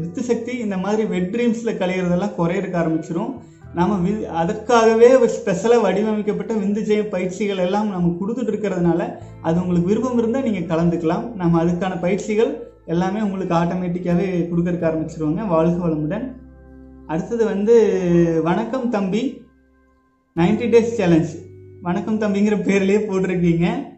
[0.00, 3.34] வித்து சக்தி இந்த மாதிரி வெட் ட்ரீம்ஸில் கலையிறதெல்லாம் குறையிறக்க ஆரம்பிச்சிடும்
[3.74, 10.18] நம்ம வி- அதற்காகவே ஸ்பெஷலாக வடிவமைக்கப்பட்ட விந்து ஜெய பயிற்சிகள் எல்லாம் நம்ம கொடுத்துட்டு இருக்கிறதுனால அது உங்களுக்கு விருப்பம்
[10.18, 11.32] இருந்தால் நீங்கள் கலந்துக்கலாம்.
[11.32, 15.46] நம்ம அதுக்கான பயிற்சிகள் எல்லாமே உங்களுக்கு ஆட்டோமேட்டிக்காகவே கொடுக்கறக்க ஆரம்பிச்சிருவாங்க.
[15.46, 16.32] வாழ்க வளமுடன்.
[17.06, 17.74] அடுத்தது வந்து
[18.44, 19.42] வணக்கம் தம்பி.
[20.36, 21.36] 90 டேஸ் சேலஞ்ச்
[21.82, 23.94] வணக்கம் தம்பிங்கிற பேர்லேயே போட்டிருக்கீங்க.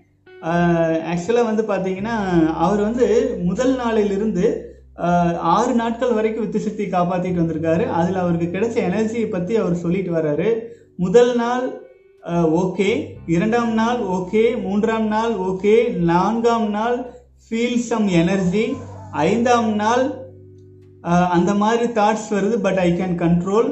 [1.11, 2.17] ஆக்சுவலாக வந்து பார்த்தீங்கன்னா
[2.67, 3.07] அவர் வந்து
[3.49, 4.47] முதல் நாளிலிருந்து
[5.55, 7.85] ஆறு நாட்கள் வரைக்கும் வித்து சக்தி காப்பாற்றிட்டு வந்திருக்காரு.
[7.99, 10.49] அதில் அவருக்கு கிடைச்ச எனர்ஜியை பற்றி அவர் சொல்லிட்டு வர்றாரு.
[10.97, 11.67] முதல் நாள்
[12.63, 12.89] ஓகே
[13.35, 15.75] இரண்டாம் நாள் ஓகே மூன்றாம் நாள் ஓகே
[16.11, 16.97] நான்காம் நாள்
[17.45, 18.65] ஃபீல் சம் எனர்ஜி
[19.27, 20.05] ஐந்தாம் நாள்
[21.37, 23.69] அந்த மாதிரி தாட்ஸ் வருது பட் ஐ கேன் கண்ட்ரோல்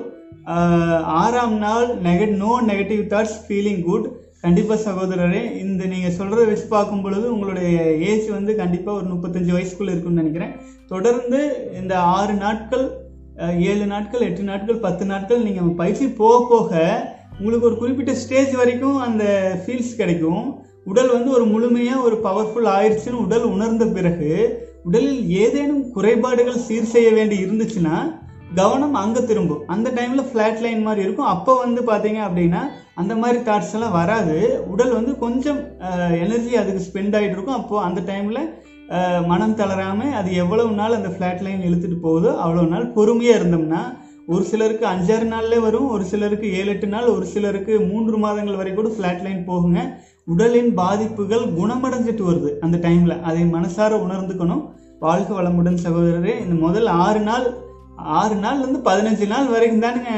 [1.22, 4.06] ஆறாம் நாள் nugget no negative thoughts feeling good
[4.44, 7.70] கண்டிப்பாக சகோதரரே இந்த நீங்கள் சொல்கிறத வச்சு பார்க்கும் பொழுது உங்களுடைய
[8.10, 10.52] ஏஜ் வந்து கண்டிப்பாக ஒரு முப்பத்தஞ்சு வயசுக்குள்ளே இருக்குன்னு நினைக்கிறேன்.
[10.92, 11.40] தொடர்ந்து
[11.80, 12.84] இந்த ஆறு நாட்கள்
[13.70, 16.70] ஏழு நாட்கள் எட்டு நாட்கள் பத்து நாட்கள் நீங்கள் பயிற்சி போக போக
[17.38, 19.24] உங்களுக்கு ஒரு குறிப்பிட்ட ஸ்டேஜ் வரைக்கும் அந்த
[19.62, 20.44] ஃபீல்ஸ் கிடைக்கும்.
[20.92, 24.30] உடல் வந்து ஒரு முழுமையாக ஒரு பவர்ஃபுல் ஆயிடுச்சுன்னு உடல் உணர்ந்த பிறகு
[24.88, 27.96] உடலில் ஏதேனும் குறைபாடுகள் சீர் செய்ய வேண்டி இருந்துச்சுன்னா
[28.58, 29.62] கவனம் அங்கே திரும்பும்.
[29.74, 31.30] அந்த டைமில் ஃப்ளாட் லைன் மாதிரி இருக்கும்.
[31.34, 32.62] அப்போ வந்து பார்த்தீங்க அப்படின்னா
[33.00, 34.36] அந்த மாதிரி தாட்ஸ் எல்லாம் வராது.
[34.72, 35.60] உடல் வந்து கொஞ்சம்
[36.24, 37.58] எனர்ஜி அதுக்கு ஸ்பெண்ட் ஆகிட்டு இருக்கும்.
[37.60, 38.42] அப்போது அந்த டைமில்
[39.30, 43.82] மனம் தளராமல் அது எவ்வளவு நாள் அந்த ஃப்ளாட் லைன் இழுத்துட்டு போகுதோ அவ்வளோ நாள் பொறுமையாக இருந்தோம்னா
[44.34, 48.72] ஒரு சிலருக்கு அஞ்சாறு நாள்லே வரும் ஒரு சிலருக்கு ஏழு எட்டு நாள் ஒரு சிலருக்கு மூன்று மாதங்கள் வரை
[48.78, 49.80] கூட ஃப்ளாட் லைன் போகுங்க.
[50.32, 54.64] உடலின் பாதிப்புகள் குணமடைஞ்சிட்டு வருது அந்த டைமில் அதை மனசார உணர்ந்துக்கணும்.
[55.04, 57.46] வாழ்க வளமுடன் சகோதரரே இந்த முதல் ஆறு நாள்
[58.20, 60.12] ஆறு நாள்லேருந்து பதினஞ்சு நாள் வரைக்கும் தானுங்க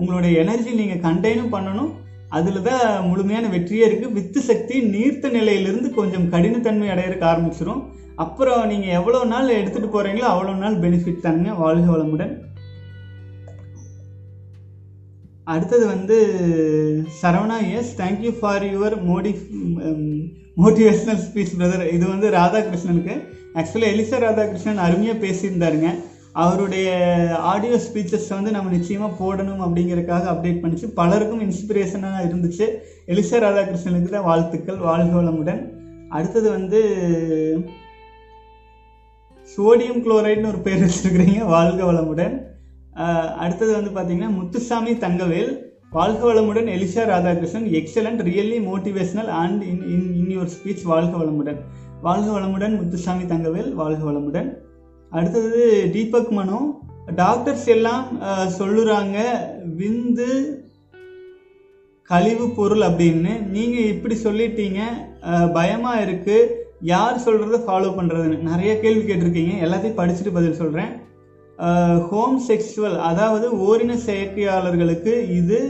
[0.00, 1.92] உங்களுடைய எனர்ஜி நீங்கள் கண்டெய்னும் பண்ணணும்.
[2.36, 7.82] அதில் தான் முழுமையான வெற்றியே இருக்குது வித்து சக்தி நீர்த்த நிலையிலிருந்து கொஞ்சம் கடினத்தன்மை அடையிறக்கு ஆரம்பிச்சிடும்
[8.24, 11.52] அப்புறம் நீங்கள் எவ்வளோ நாள் எடுத்துகிட்டு போகிறீங்களோ அவ்வளோ நாள் பெனிஃபிட் தானுங்க.
[11.62, 12.34] வாழ்க வளமுடன்.
[15.54, 16.16] அடுத்தது வந்து
[17.20, 19.32] Saravana S thank you for your Modi
[20.62, 23.16] motivational speech brother இது வந்து ராதாகிருஷ்ணனுக்கு.
[23.58, 25.90] ஆக்சுவலாக எலிசா ராதாகிருஷ்ணன் அருமையாக பேசியிருந்தாருங்க.
[26.42, 26.88] அவருடைய
[27.50, 30.86] ஆடியோ ஸ்பீச்சஸ் வந்து நம்ம நிச்சயமாக போடணும் அப்படிங்கறதுக்காக அப்டேட் பண்ணிச்சு.
[31.00, 32.66] பலருக்கும் இன்ஸ்பிரேஷனாக இருந்துச்சு.
[33.12, 34.80] எலிசா ராதாகிருஷ்ணனுக்கு தான் வாழ்த்துக்கள்.
[34.88, 35.62] வாழ்கோளமுடன்
[36.16, 36.80] அடுத்தது வந்து
[39.54, 41.40] சோடியம் குளோரைட்னு ஒரு பேர் வச்சிருக்கிறீங்க.
[41.54, 42.34] வாழ்க வளமுடன்.
[43.44, 45.50] அடுத்தது வந்து பார்த்தீங்கன்னா முத்துசாமி தங்கவேல்.
[45.98, 47.66] வாழ்க வளமுடன் Elisha Radhakrishnan.
[47.80, 51.60] Excellent really motivational and in in in your speech வாழ்க வளமுடன்.
[52.06, 53.72] வாழ்க வளமுடன் முத்துசாமி தங்கவேல்.
[53.82, 54.50] வாழ்க வளமுடன்.
[55.10, 55.62] அடுத்தது
[55.94, 56.60] தீபக் மனோ.
[57.22, 58.06] டாக்டர்ஸ் எல்லாம்
[58.58, 59.18] சொல்லுறாங்க
[59.80, 60.30] விந்து
[62.10, 63.32] கழிவு பொருள் அப்படின்னு.
[63.54, 64.80] நீங்கள் இப்படி சொல்லிட்டீங்க
[65.56, 66.52] பயமாக இருக்குது
[66.92, 69.54] யார் சொல்கிறத ஃபாலோ பண்ணுறதுன்னு நிறைய கேள்வி கேட்டிருக்கீங்க.
[69.66, 70.92] எல்லாத்தையும் படிச்சுட்டு பதில் சொல்கிறேன்
[72.10, 75.60] ஹோம் செக்ஷுவல் அதாவது ஓரின செயற்கையாளர்களுக்கு இது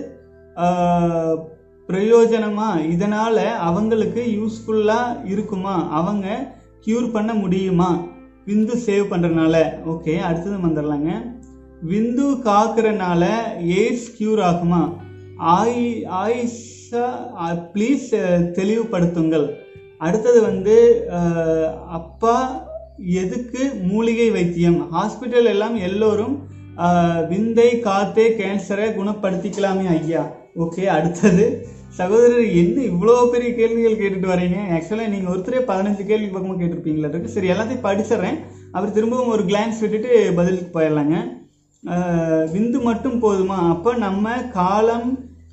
[1.88, 3.46] பிரயோஜனமாக பிரயோஜனமா?
[3.68, 5.76] அவங்களுக்கு யூஸ்ஃபுல்லாக இருக்குமா?
[5.98, 6.26] அவங்க
[6.86, 7.90] க்யூர் பண்ண முடியுமா?
[8.46, 9.56] விந்து சேவ் பண்ணுறனால
[9.92, 11.10] ஓகே அடுத்தது வந்துடலாங்க.
[11.90, 13.24] விந்து காக்குறனால
[13.78, 14.82] எய்ட்ஸ் கியூர் ஆகுமா?
[15.56, 15.88] ஆயி
[16.20, 17.06] ஆயிஷா
[17.72, 18.06] ப்ளீஸ்
[18.58, 19.46] தெளிவுபடுத்துங்கள்.
[20.06, 20.76] அடுத்தது வந்து
[21.98, 22.36] அப்பா
[23.22, 24.78] எதுக்கு மூலிகை வைத்தியம்?
[24.96, 26.36] ஹாஸ்பிட்டல் எல்லாம் எல்லோரும்
[27.28, 30.24] விந்தை காத்தே கேன்சரை குணப்படுத்திக்கலாமே ஐயா.
[30.64, 31.44] ஓகே அடுத்தது
[31.98, 37.34] சகோதரர் என்ன இவ்வளோ பெரிய கேள்விகள் கேட்டுட்டு வரீங்க ஆக்சுவலாக நீங்கள் ஒருத்தரே பதினஞ்சு கேள்வி பக்கமாக கேட்டிருப்பீங்களா இருக்கு
[37.34, 38.38] சரி எல்லாத்தையும் படிச்சிடுறேன்.
[38.72, 41.16] அப்புறம் திரும்பவும் ஒரு கிளான்ஸ் விட்டுட்டு பதிலுக்கு போயிடலாங்க.
[42.54, 43.58] விந்து மட்டும் போதுமா?
[43.72, 45.08] அப்போ நம்ம காலம்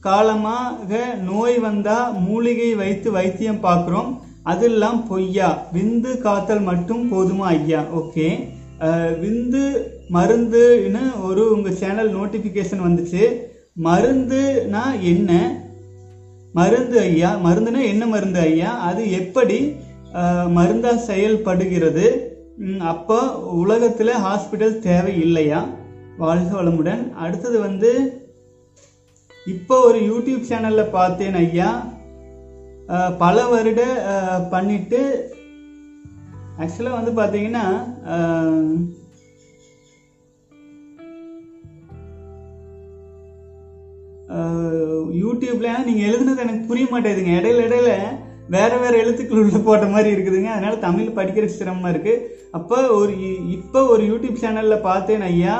[0.07, 0.91] காலமாக
[1.29, 4.11] நோய் வந்தால் மூலிகை வைத்து வைத்தியம் பார்க்குறோம்.
[4.51, 5.49] அதெல்லாம் பொய்யா?
[5.75, 7.81] விந்து காத்தல் மட்டும் போதுமா ஐயா?
[8.01, 8.27] ஓகே
[9.23, 9.65] விந்து
[10.15, 13.25] மருந்துன்னு ஒரு உங்கள் சேனல் நோட்டிஃபிகேஷன் வந்துச்சு.
[13.87, 15.31] மருந்துனா என்ன?
[16.57, 17.29] மருந்து ஐயா.
[17.45, 18.71] மருந்துனா என்ன மருந்து ஐயா?
[18.89, 19.57] அது எப்படி
[20.57, 22.05] மருந்தாக செயல்படுகிறது?
[22.91, 23.19] அப்போ
[23.61, 25.61] உலகத்தில் ஹாஸ்பிட்டல் தேவை இல்லையா?
[26.23, 27.03] வாழ்க வளமுடன்.
[27.23, 27.91] அடுத்தது வந்து
[29.53, 31.69] இப்போ ஒரு யூடியூப் சேனலில் பார்த்தேன் ஐயா.
[33.23, 33.81] பல வருட
[34.53, 35.01] பண்ணிட்டு
[36.61, 37.65] ஆக்சுவலாக வந்து பார்த்தீங்கன்னா
[45.15, 47.33] யூடியூப்லாம் நீங்கள் எழுதுனது எனக்கு புரிய மாட்டேங்குதுங்க.
[47.39, 47.91] இடையில இடையில
[48.49, 50.49] வேற வேற எழுத்துக்கள் உள்ள போட்ட மாதிரி இருக்குதுங்க.
[50.49, 55.55] அதனால தமிழ் படிக்கிற சிரமமாக இருக்குது அப்போ ஒரு இ- இப்போ ஒரு யூடியூப் சேனலில் பார்த்தேன் ஐயா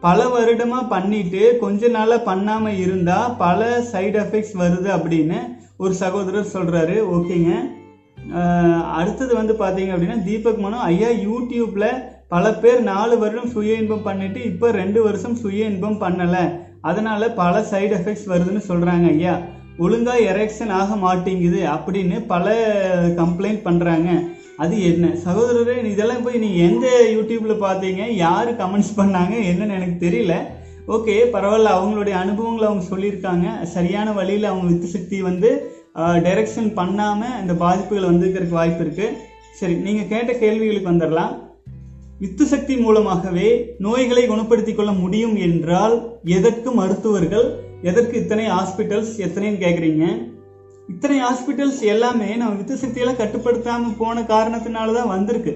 [0.00, 3.60] பல வருடமாக பண்ணிட்டு கொஞ்ச நாளாக பண்ணாமல் இருந்தால் பல
[3.92, 5.38] சைடு எஃபெக்ட்ஸ் வருது அப்படின்னு
[5.76, 7.50] ஒரு சகோதரர் சொல்கிறாரு ஓகேங்க.
[8.92, 11.88] அடுத்தது வந்து பார்த்தீங்க அப்படின்னா தீபக் மனோ ஐயா யூடியூப்பில்
[12.28, 16.44] பல பேர் நாலு வருடம் சுய இன்பம் பண்ணிட்டு இப்போ ரெண்டு வருஷம் சுய இன்பம் பண்ணலை.
[16.90, 19.34] அதனால பல சைடு எஃபெக்ட்ஸ் வருதுன்னு சொல்றாங்க ஐயா.
[19.84, 22.54] ஒழுங்கா எரெக்ஷன் ஆக மாட்டேங்குது அப்படின்னு பல
[23.20, 24.10] கம்ப்ளைண்ட் பண்றாங்க.
[24.64, 25.06] அது என்ன?
[25.24, 28.02] சகோதரரே இதெல்லாம் போய் நீங்க எந்த யூடியூப்ல பார்த்தீங்க?
[28.24, 29.34] யாரு கமெண்ட்ஸ் பண்ணாங்க?
[29.50, 30.36] என்னன்னு எனக்கு தெரியல.
[30.96, 31.76] ஓகே பரவாயில்ல.
[31.78, 33.46] அவங்களுடைய அனுபவங்களை அவங்க சொல்லியிருக்காங்க.
[33.76, 35.50] சரியான வழியில் அவங்க வித்து சக்தி வந்து
[36.26, 39.18] டைரக்ஷன் பண்ணாமல் அந்த பாதிப்புகள் வந்திருக்கிறதுக்கு வாய்ப்பு இருக்குது
[39.60, 41.34] சரி நீங்கள் கேட்ட கேள்விகளுக்கு வந்துடலாம்.
[42.18, 43.48] வித்து சக்தி மூலமாகவே
[43.78, 47.46] நோய்களை குணப்படுத்திக் கொள்ள முடியும் என்றால் எதற்கு மருத்துவர்கள்
[47.82, 50.04] எதற்கு இத்தனை ஹாஸ்பிட்டல்ஸ் எத்தனைன்னு கேட்குறீங்க
[50.88, 55.52] இத்தனை ஹாஸ்பிட்டல்ஸ் எல்லாமே நம்ம வித்து சக்தியெல்லாம் கட்டுப்படுத்தாம போன காரணத்தினால தான் வந்திருக்கு.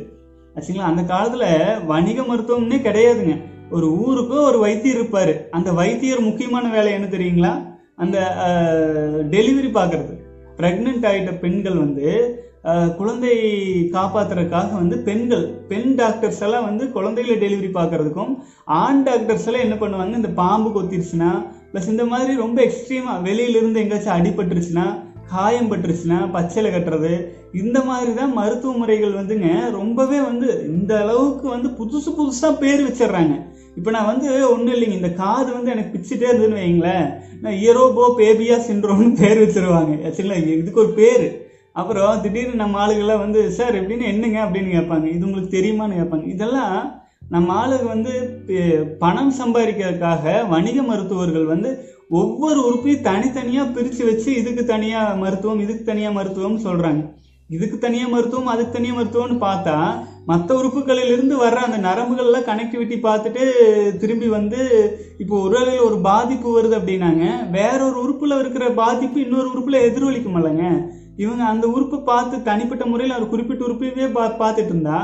[0.55, 0.91] ஆச்சுங்களா?
[0.91, 1.45] அந்த காலத்துல
[1.87, 3.35] வணிக மருத்துவம்னே கிடையாதுங்க.
[3.71, 5.35] ஒரு ஊருக்கு ஒரு வைத்தியர் இருப்பாரு.
[5.51, 7.53] அந்த வைத்தியர் முக்கியமான வேலை என்ன தெரியுங்களா?
[7.97, 8.19] அந்த
[9.31, 10.15] டெலிவரி பார்க்கறது
[10.57, 12.09] பிரெக்னென்ட் ஆகிட்ட பெண்கள் வந்து
[12.99, 13.35] குழந்தை
[13.95, 18.33] காப்பாத்துறதுக்காக வந்து பெண்கள் பெண் டாக்டர்ஸ் எல்லாம் வந்து குழந்தைகளை டெலிவரி பார்க்கறதுக்கும்
[18.81, 21.31] ஆண் டாக்டர்ஸ் எல்லாம் என்ன பண்ணுவாங்க இந்த பாம்பு கொத்திருச்சுன்னா
[21.73, 24.87] ப்ளஸ் இந்த மாதிரி ரொம்ப எக்ஸ்ட்ரீமா வெளியிலிருந்து எங்கேயாச்சும் அடிபட்டுருச்சுன்னா
[25.33, 27.13] காயம் பட்டுருச்சுன்னா பச்சையில கட்டுறது
[27.53, 33.35] இந்த மாதிரி தான் மருத்துவ முறைகள் வந்துங்க ரொம்பவே வந்து இந்த அளவுக்கு வந்து புதுசு புதுசாக பேர் வச்சிடுறாங்க.
[33.79, 37.07] இப்போ நான் வந்து ஒன்றும் இல்லைங்க இந்த காது வந்து எனக்கு பிச்சுட்டே இருந்ததுன்னு வைங்களேன்
[37.43, 39.95] நான் இயரோபோ பேபியா சின்ரோம்னு பேர் வச்சிருவாங்க.
[40.07, 41.27] ஆக்சுவலா இதுக்கு ஒரு பேர்.
[41.81, 44.45] அப்புறம் திடீர்னு நம்ம ஆளுகள்லாம் வந்து சார் எப்படின்னு என்னங்க?
[44.45, 45.05] அப்படின்னு கேட்பாங்க.
[45.05, 46.29] இது உங்களுக்கு தெரியுமான்னு கேட்பாங்க.
[46.29, 54.35] இதெல்லாம் நம்ம ஆளுங்க வந்து பே- பணம் சம்பாதிக்கிறதுக்காக வணிக மருத்துவர்கள் வந்து ஒவ்வொரு உறுப்பையும் தனித்தனியாக பிரித்து வச்சு
[54.35, 57.15] இதுக்கு தனியாக மருத்துவம் இதுக்கு தனியாக மருத்துவம் சொல்கிறாங்க
[57.49, 63.45] இதுக்கு தனியாக மருத்துவம் அதுக்கு தனியாக மருத்துவம்னு பார்த்தா மற்ற உறுப்புகளில் இருந்து வர்ற அந்த நரம்புகள்லாம் கனெக்டிவிட்டி பார்த்துட்டு
[63.97, 64.59] திரும்பி வந்து
[65.19, 67.51] இப்போ ஒரு வேளையில ஒரு பாதிப்பு வருது அப்படின்னாங்க.
[67.51, 70.99] வேற ஒரு உறுப்பில் இருக்கிற பாதிப்பு இன்னொரு உறுப்பில் எதிரொலிக்கும் இல்லைங்க.
[71.23, 74.99] இவங்க அந்த உறுப்பை பார்த்து தனிப்பட்ட முறையில் ஒரு குறிப்பிட்ட உறுப்பையே பா பார்த்துட்டு இருந்தா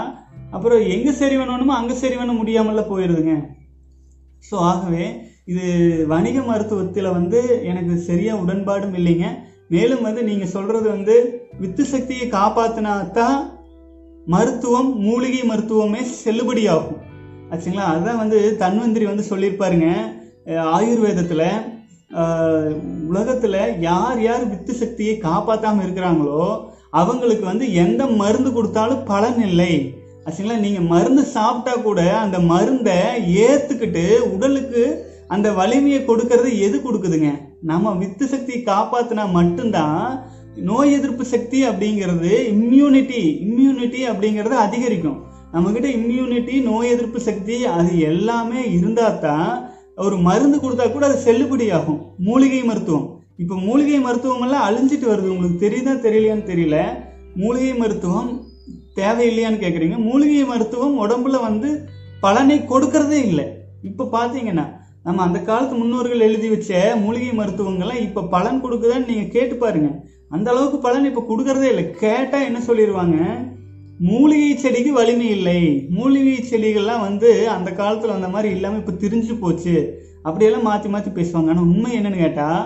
[0.51, 3.35] அப்புறம் எங்கே சரி பண்ணணுமோ அங்கே சரி வேணும் முடியாமல போயிடுதுங்க
[4.45, 5.05] ஸோ ஆகவே
[5.53, 5.65] இது
[6.07, 9.27] வணிக மருத்துவத்தில் வந்து எனக்கு சரியாக உடன்பாடும் இல்லைங்க.
[9.69, 11.15] மேலும் வந்து நீங்கள் சொல்கிறது வந்து
[11.61, 13.39] வித்து சக்தியை காப்பாற்றினா தான்
[14.27, 17.01] மருத்துவம் மூலிகை மருத்துவமே செல்லுபடியாகும்.
[17.51, 17.87] ஆச்சுங்களா?
[17.95, 19.89] அதான் வந்து தன்வந்திரி வந்து சொல்லியிருப்பாருங்க
[20.77, 21.49] ஆயுர்வேதத்தில்
[23.11, 26.43] உலகத்தில் யார் யார் வித்து சக்தியை காப்பாற்றாமல் இருக்கிறாங்களோ
[27.01, 29.73] அவங்களுக்கு வந்து எந்த மருந்து கொடுத்தாலும் பலன் இல்லை.
[30.27, 30.57] ஆச்சுங்களா?
[30.67, 32.97] நீங்கள் மருந்து சாப்பிட்டா கூட அந்த மருந்தை
[33.45, 34.85] ஏற்றுக்கிட்டு உடலுக்கு
[35.35, 37.31] அந்த வலிமையை கொடுக்கறது எது கொடுக்குதுங்க?
[37.71, 40.03] நம்ம வித்து சக்தியை காப்பாற்றினா மட்டும்தான்
[40.69, 45.19] நோய் எதிர்ப்பு சக்தி அப்படிங்கிறது இம்யூனிட்டி இம்யூனிட்டி அப்படிங்கிறது அதிகரிக்கும்.
[45.55, 49.51] நம்மக்கிட்ட இம்யூனிட்டி நோய் எதிர்ப்பு சக்தி அது எல்லாமே இருந்தால் தான்
[50.05, 53.07] ஒரு மருந்து கொடுத்தா கூட அது செல்லுபடி ஆகும் மூலிகை மருத்துவம்.
[53.43, 55.29] இப்போ மூலிகை மருத்துவம் எல்லாம் அழிஞ்சிட்டு வருது.
[55.35, 56.79] உங்களுக்கு தெரியுதா தெரியலையான்னு தெரியல.
[57.43, 58.31] மூலிகை மருத்துவம்
[58.99, 61.71] தேவையில்லையான்னு கேட்குறீங்க மூலிகை மருத்துவம் உடம்புல வந்து
[62.25, 63.47] பலனை கொடுக்கறதே இல்லை.
[63.91, 64.67] இப்போ பார்த்தீங்கன்னா
[65.07, 66.71] நம்ம அந்த காலத்து முன்னோர்கள் எழுதி வச்ச
[67.03, 69.91] மூலிகை மருத்துவங்கள்லாம் இப்போ பலன் கொடுக்குதான்னு நீங்கள் கேட்டு பாருங்க.
[70.37, 71.85] அந்த அளவுக்கு பலன் இப்போ கொடுக்கறதே இல்லை.
[72.05, 73.19] கேட்டால் என்ன சொல்லிடுவாங்க
[74.05, 75.61] மூலிகை செடிக்கு வலிமை இல்லை.
[75.97, 79.77] மூலிகை செடிகள்லாம் வந்து அந்த காலத்தில் அந்த மாதிரி இல்லாமல் இப்போ திரிஞ்சு போச்சு.
[80.29, 81.51] அப்படியெல்லாம் மாற்றி மாற்றி பேசுவாங்க.
[81.53, 82.61] ஆனால் உண்மை என்னன்னு கேட்டால்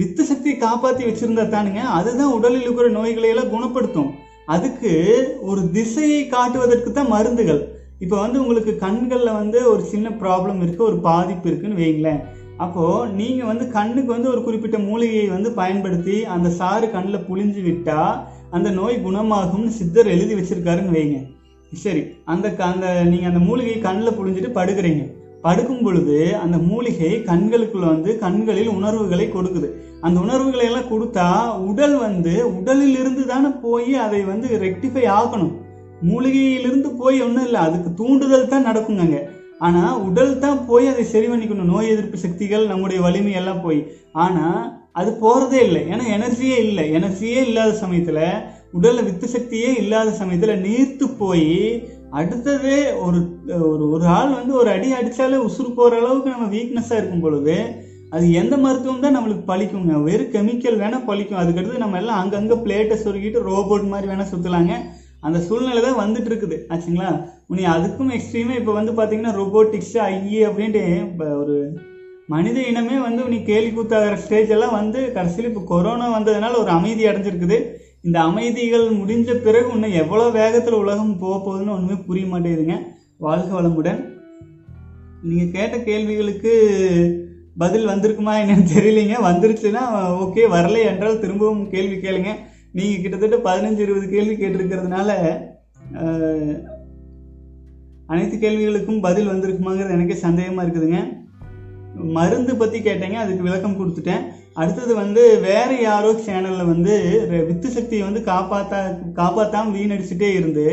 [0.00, 4.10] வித்து சக்தியை காப்பாற்றி வச்சுருந்தா தானுங்க அதுதான் உடலில் இருக்கிற நோய்களை எல்லாம் குணப்படுத்தும்.
[4.54, 4.92] அதுக்கு
[5.40, 7.62] ஒரு திசையை காட்டுவதற்கு தான் மருந்துகள்.
[8.04, 12.22] இப்போ வந்து உங்களுக்கு கண்களில் வந்து ஒரு சின்ன ப்ராப்ளம் இருக்குது ஒரு பாதிப்பு இருக்குன்னு வைங்களேன்
[12.64, 18.14] அப்போது நீங்கள் வந்து கண்ணுக்கு வந்து ஒரு குறிப்பிட்ட மூலிகையை வந்து பயன்படுத்தி அந்த சாறு கண்ணில் புழிஞ்சு விட்டால்
[18.54, 21.16] அந்த நோய் குணமாகும்னு சித்தர் எழுதி வச்சிருக்காருன்னு வைங்க.
[21.72, 25.12] சரி அந்த க- அந்த நீங்கள் அந்த மூலிகையை கண்ணில் புழிஞ்சிட்டு படுக்கிறீங்க.
[25.42, 29.68] படுக்கும் பொழுது அந்த மூலிகை கண்களுக்குள்ள வந்து கண்களில் உணர்வுகளை கொடுக்குது.
[30.00, 35.52] அந்த உணர்வுகளை எல்லாம் கொடுத்தா உடல் வந்து உடலில் இருந்து தானே போய் அதை வந்து ரெக்டிஃபை ஆகணும்.
[36.08, 39.22] மூலிகையிலிருந்து போய் ஒன்றும் இல்லை அதுக்கு தூண்டுதல் தான் நடக்குங்க
[39.58, 41.72] ஆனால் உடல் தான் போய் அதை சரி பண்ணிக்கணும்.
[41.72, 43.92] நோய் எதிர்ப்பு சக்திகள் நம்முடைய வலிமை எல்லாம் போய்.
[44.12, 45.82] ஆனால் அது போகிறதே இல்லை.
[45.92, 46.84] ஏன்னா எனர்ஜியே இல்லை.
[46.98, 48.24] எனர்ஜியே இல்லாத சமயத்தில்
[48.78, 51.50] உடலில் வித்து சக்தியே இல்லாத சமயத்தில் நீர்த்து போய்
[52.18, 53.20] அடுத்ததே ஒரு
[53.70, 57.56] ஒரு ஒரு ஆள் வந்து ஒரு அடி அடித்தாலே உசுறு போகிற அளவுக்கு நம்ம வீக்னஸாக இருக்கும் பொழுது
[58.14, 59.94] அது எந்த மருத்துவம் தான் நம்மளுக்கு பழிக்குங்க.
[60.08, 61.40] வெறும் கெமிக்கல் வேணால் பழிக்கும்.
[61.42, 64.74] அதுக்கடுத்து நம்ம எல்லாம் அங்கங்கே பிளேட்டை சொருகிட்டு ரோபோட் மாதிரி வேணால் சுற்றலாங்க
[65.26, 67.10] அந்த சூழ்நிலை தான் வந்துட்டு இருக்குது ஆச்சுங்களா?
[67.58, 71.56] நீ அதுக்கும் எக்ஸ்ட்ரீமே இப்போ வந்து பார்த்தீங்கன்னா ரோபோட்டிக்ஸ் ஐஏ அப்படின்ட்டு இப்போ ஒரு
[72.32, 77.02] மனித இனமே வந்து நீ கேலி கூத்தாகிற ஸ்டேஜ் எல்லாம் வந்து கடைசியில் இப்போ கொரோனா வந்ததுனால ஒரு அமைதி
[77.08, 77.58] அடைஞ்சிருக்குது.
[78.06, 82.76] இந்த அமைதிகள் முடிஞ்ச பிறகு இன்னும் எவ்வளோ வேகத்தில் உலகம் போக போகுதுன்னு ஒன்றுமே புரிய மாட்டேங்குதுங்க.
[83.24, 84.00] வாழ்க வளமுடன்.
[85.28, 86.52] நீங்கள் கேட்ட கேள்விகளுக்கு
[87.62, 89.16] பதில் வந்திருக்குமா என்னன்னு தெரியலைங்க.
[89.28, 89.82] வந்துருச்சுன்னா
[90.24, 92.32] ஓகே வரலை என்றால் திரும்பவும் கேள்வி கேளுங்க.
[92.78, 95.10] நீங்கள் கிட்டத்தட்ட பதினஞ்சு இருபது கேள்வி கேட்டிருக்கிறதுனால
[98.12, 101.00] அனைத்து கேள்விகளுக்கும் பதில் வந்திருக்குமாங்கிறது எனக்கே சந்தேகமாக இருக்குதுங்க.
[102.16, 104.24] மருந்து பற்றி கேட்டீங்க அதுக்கு விளக்கம் கொடுத்துட்டேன்.
[104.62, 106.94] அடுத்தது வந்து வேறு யாரோ சேனலில் வந்து
[107.48, 108.80] வித்து சக்தியை வந்து காப்பாற்றா
[109.20, 110.66] காப்பாற்றாமல் வீணடிச்சுட்டே இருந்து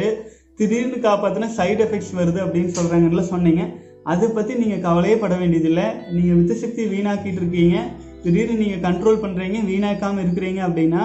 [0.60, 3.64] திடீர்னு காப்பாற்றினா சைடு எஃபெக்ட்ஸ் வருது அப்படின்னு சொல்கிறாங்கன்னு சொன்னீங்க.
[4.12, 5.88] அதை பற்றி நீங்கள் கவலையே பட வேண்டியதில்லை.
[6.16, 7.78] நீங்கள் வித்து சக்தியை வீணாக்கிட்டு இருக்கீங்க.
[8.24, 11.04] திடீர்னு நீங்கள் கண்ட்ரோல் பண்ணுறீங்க வீணாக்காமல் இருக்கிறீங்க அப்படின்னா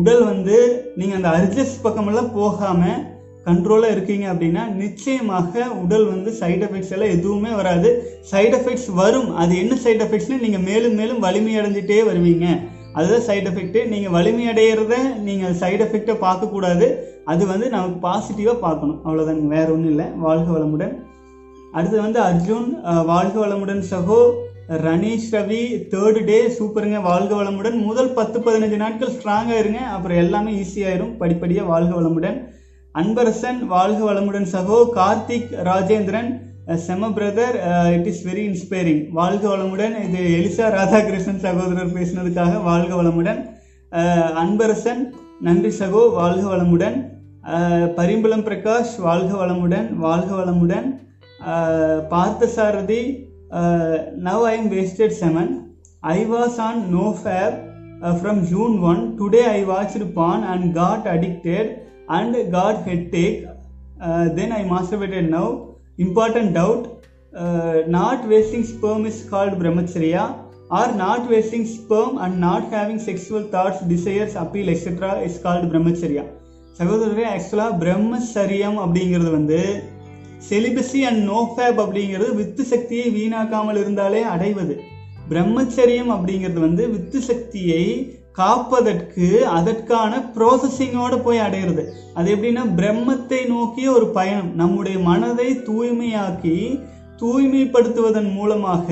[0.00, 0.56] உடல் வந்து
[1.00, 3.02] நீங்கள் அந்த அர்ஜஸ் பக்கமெல்லாம் போகாமல்
[3.46, 7.90] கண்ட்ரோலாக இருக்கீங்க அப்படின்னா நிச்சயமாக உடல் வந்து சைடு எஃபெக்ட்ஸ் எல்லாம் எதுவுமே வராது.
[8.30, 9.28] சைடு எஃபெக்ட்ஸ் வரும்.
[9.42, 12.46] அது என்ன சைடு எஃபெக்ட்ஸ்னு நீங்கள் மேலும் மேலும் வலிமையடைஞ்சிட்டே வருவீங்க.
[12.98, 14.96] அதுதான் சைடு எஃபெக்ட்டு நீங்கள் வலிமையடைகிறத
[15.28, 16.88] நீங்கள் சைடு எஃபெக்டை பார்க்கக்கூடாது.
[17.32, 18.98] அது வந்து நமக்கு பாசிட்டிவாக பார்க்கணும்.
[19.04, 20.06] அவ்வளோதாங்க வேற ஒன்றும் இல்லை.
[20.26, 20.94] வாழ்க வளமுடன்.
[21.76, 22.68] அடுத்து வந்து அர்ஜுன்
[23.12, 24.18] வாழ்க வளமுடன் சகோ.
[24.84, 26.98] ரணேஷ் ரவி தேர்டு டே சூப்பருங்க.
[27.10, 27.78] வாழ்க வளமுடன்.
[27.88, 29.80] முதல் பத்து பதினஞ்சு நாட்கள் ஸ்ட்ராங்காக இருங்க.
[29.94, 32.38] அப்புறம் எல்லாமே ஈஸியாயிரும் படிப்படியாக வாழ்க வளமுடன்.
[32.98, 34.76] அன்பரசன் வாழ்க வளமுடன் சகோ.
[34.96, 36.28] கார்த்திக் ராஜேந்திரன்
[36.82, 37.56] செம brother
[37.94, 39.94] it is very inspiring வாழ்க வளமுடன்.
[40.06, 43.40] இது எலிசா ராதாகிருஷ்ணன் சகோதரர் பேசினதுக்காக வாழ்க வளமுடன்.
[44.42, 45.02] அன்பரசன்
[45.40, 46.02] நன்றி சகோ.
[46.20, 46.96] வாழ்க வளமுடன்.
[47.98, 49.88] பரிம்பளம் பிரகாஷ் வாழ்க வளமுடன்.
[50.06, 50.88] வாழ்க வளமுடன்.
[52.14, 53.02] Parthasarathy
[54.26, 55.50] now I am wasted seven
[56.14, 57.58] I was on no fap
[58.18, 61.70] from June one today I watched porn and got addicted
[62.08, 63.38] and got headache
[64.34, 65.52] then I masturbated now
[65.98, 66.84] important doubt
[67.32, 70.22] uh, not wasting sperm is called brahmacharya
[70.70, 76.24] or not wasting sperm and not having sexual thoughts desires appeal etc is called brahmacharya
[76.78, 79.58] சகோதரரே ஆக்சுவலாக பிரம்மச்சரியம் அப்படிங்கிறது வந்து
[80.48, 84.74] celibacy and NoFap அப்படிங்கிறது வித்து சக்தியை வீணாக்காமல் இருந்தாலே அடைவது
[85.28, 87.84] பிரம்மச்சரியம் அப்படிங்கிறது வந்து வித்து சக்தியை
[88.38, 89.26] காப்பதற்கு
[89.58, 91.82] அதற்கான ப்ராசஸிங்கோட போய் அடையிறது.
[92.14, 94.50] அது எப்படின்னா பிரம்மத்தை நோக்கிய ஒரு பயணம்.
[94.54, 96.56] நம்முடைய மனதை தூய்மையாக்கி
[97.20, 98.88] தூய்மைப்படுத்துவதன் மூலமாக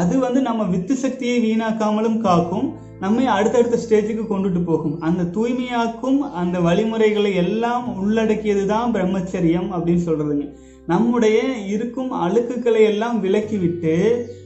[0.00, 2.68] அது வந்து நம்ம வித்து சக்தியை வீணாக்காமலும் காக்கும்.
[3.00, 4.96] நம்மை அடுத்தடுத்த ஸ்டேஜுக்கு கொண்டுட்டு போகும்.
[5.00, 10.46] அந்த தூய்மையாக்கும் அந்த வழிமுறைகளை எல்லாம் உள்ளடக்கியது தான் பிரம்மச்சரியம் அப்படின்னு சொல்றதுங்க.
[10.92, 11.38] நம்முடைய
[11.74, 13.94] இருக்கும் அழுக்குகளை எல்லாம் விலக்கிவிட்டு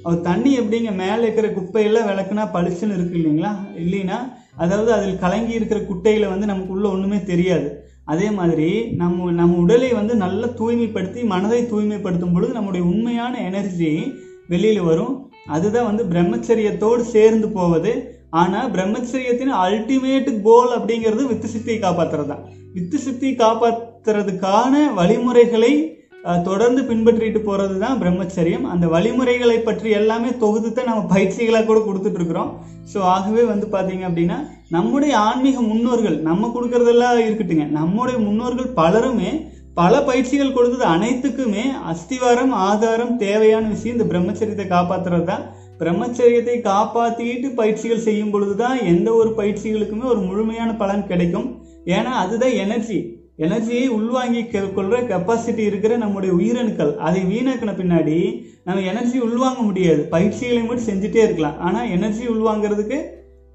[0.04, 3.52] அவர் தண்ணி எப்படிங்க மேலே இருக்கிற குப்பையெல்லாம் விளக்குனா பளிச்சுன்னு இருக்கு இல்லைங்களா?
[3.82, 4.18] இல்லைன்னா
[4.62, 7.68] அதாவது அதில் கலங்கி இருக்கிற குட்டையில் வந்து நமக்கு உள்ள ஒன்றுமே தெரியாது.
[8.12, 8.68] அதே மாதிரி
[9.02, 13.92] நம்ம நம்ம உடலை வந்து நல்லா தூய்மைப்படுத்தி மனதை தூய்மைப்படுத்தும் பொழுது நம்முடைய உண்மையான எனர்ஜி
[14.52, 15.14] வெளியில் வரும்.
[15.54, 17.92] அதுதான் வந்து பிரம்மச்சரியத்தோடு சேர்ந்து போவது.
[18.42, 22.44] ஆனால் பிரம்மச்சரியத்தின் அல்டிமேட் கோல் அப்படிங்கிறது வித்து சித்தியை காப்பாற்றுறது தான்
[22.76, 25.72] வித்து சித்தியை காப்பாத்துறதுக்கான வழிமுறைகளை
[26.48, 28.66] தொடர்ந்து பின்பற்றிட்டு போகிறது தான் பிரம்மச்சரியம்.
[28.72, 32.52] அந்த வழிமுறைகளை பற்றி எல்லாமே தொகுத்து தான் நம்ம பயிற்சிகளாக கூட கொடுத்துட்ருக்குறோம்.
[32.92, 34.38] ஸோ ஆகவே வந்து பார்த்தீங்க அப்படின்னா
[34.76, 37.66] நம்முடைய ஆன்மீக முன்னோர்கள் நம்ம கொடுக்கறதெல்லாம் இருக்கட்டுங்க.
[37.78, 39.32] நம்முடைய முன்னோர்கள் பலருமே
[39.80, 45.44] பல பயிற்சிகள் கொடுத்தது அனைத்துக்குமே அஸ்திவாரம் ஆதாரம் தேவையான விஷயம் இந்த பிரம்மச்சரியத்தை காப்பாத்துறது தான்
[45.80, 51.48] பிரம்மச்சரியத்தை காப்பாற்றிட்டு பயிற்சிகள் செய்யும் பொழுது தான் எந்த ஒரு பயிற்சிகளுக்குமே ஒரு முழுமையான பலன் கிடைக்கும்.
[51.96, 52.98] ஏன்னா அதுதான் எனர்ஜி
[53.38, 56.96] எனர்ஜியை உள்வாங்கி கொ- கொள்ற கெப்பாசிட்டி இருக்கிற நம்முடைய உயிரணுக்கள்.
[56.96, 60.06] அதை வீணாக்கின பின்னாடி நம்ம எனர்ஜி உள்வாங்க முடியாது.
[60.10, 61.60] பயிற்சிகளை மட்டும் செஞ்சுட்டே இருக்கலாம்.
[61.60, 63.02] ஆனால் எனர்ஜி உள்வாங்கிறதுக்கு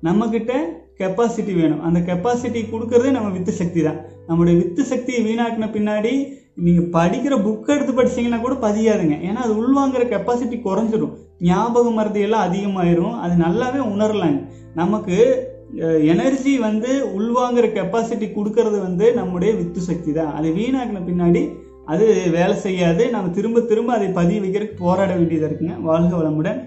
[0.03, 0.51] நம்மக்கிட்ட
[0.97, 1.81] கெப்பாசிட்டி வேணும்.
[1.81, 4.01] அந்த கெப்பாசிட்டி கொடுக்கறதே நம்ம வித்து சக்தி தான்.
[4.27, 9.15] நம்முடைய வித்து சக்தியை வீணாக்கின பின்னாடி நீங்கள் படிக்கிற புக் எடுத்து படிச்சீங்கன்னா கூட பதியாதுங்க.
[9.21, 13.19] ஏன்னா அது உள்வாங்குற கெப்பாசிட்டி குறைஞ்சிடும் ஞாபக மருதி எல்லாம் அதிகமாயிரும்.
[13.19, 14.45] அது நல்லாவே உணரலாங்க.
[14.75, 15.47] நமக்கு
[16.13, 20.34] எனர்ஜி வந்து உள்வாங்குற கெப்பாசிட்டி கொடுக்கறது வந்து நம்முடைய வித்து சக்தி தான்.
[20.34, 21.43] அதை வீணாக்கின பின்னாடி
[21.86, 23.10] அது வேலை செய்யாது.
[23.10, 25.82] நம்ம திரும்ப திரும்ப அதை பதிய வைக்கிறதுக்கு போராட வேண்டியதாக இருக்குங்க.
[25.82, 26.60] வாழ்க வளமுடன்.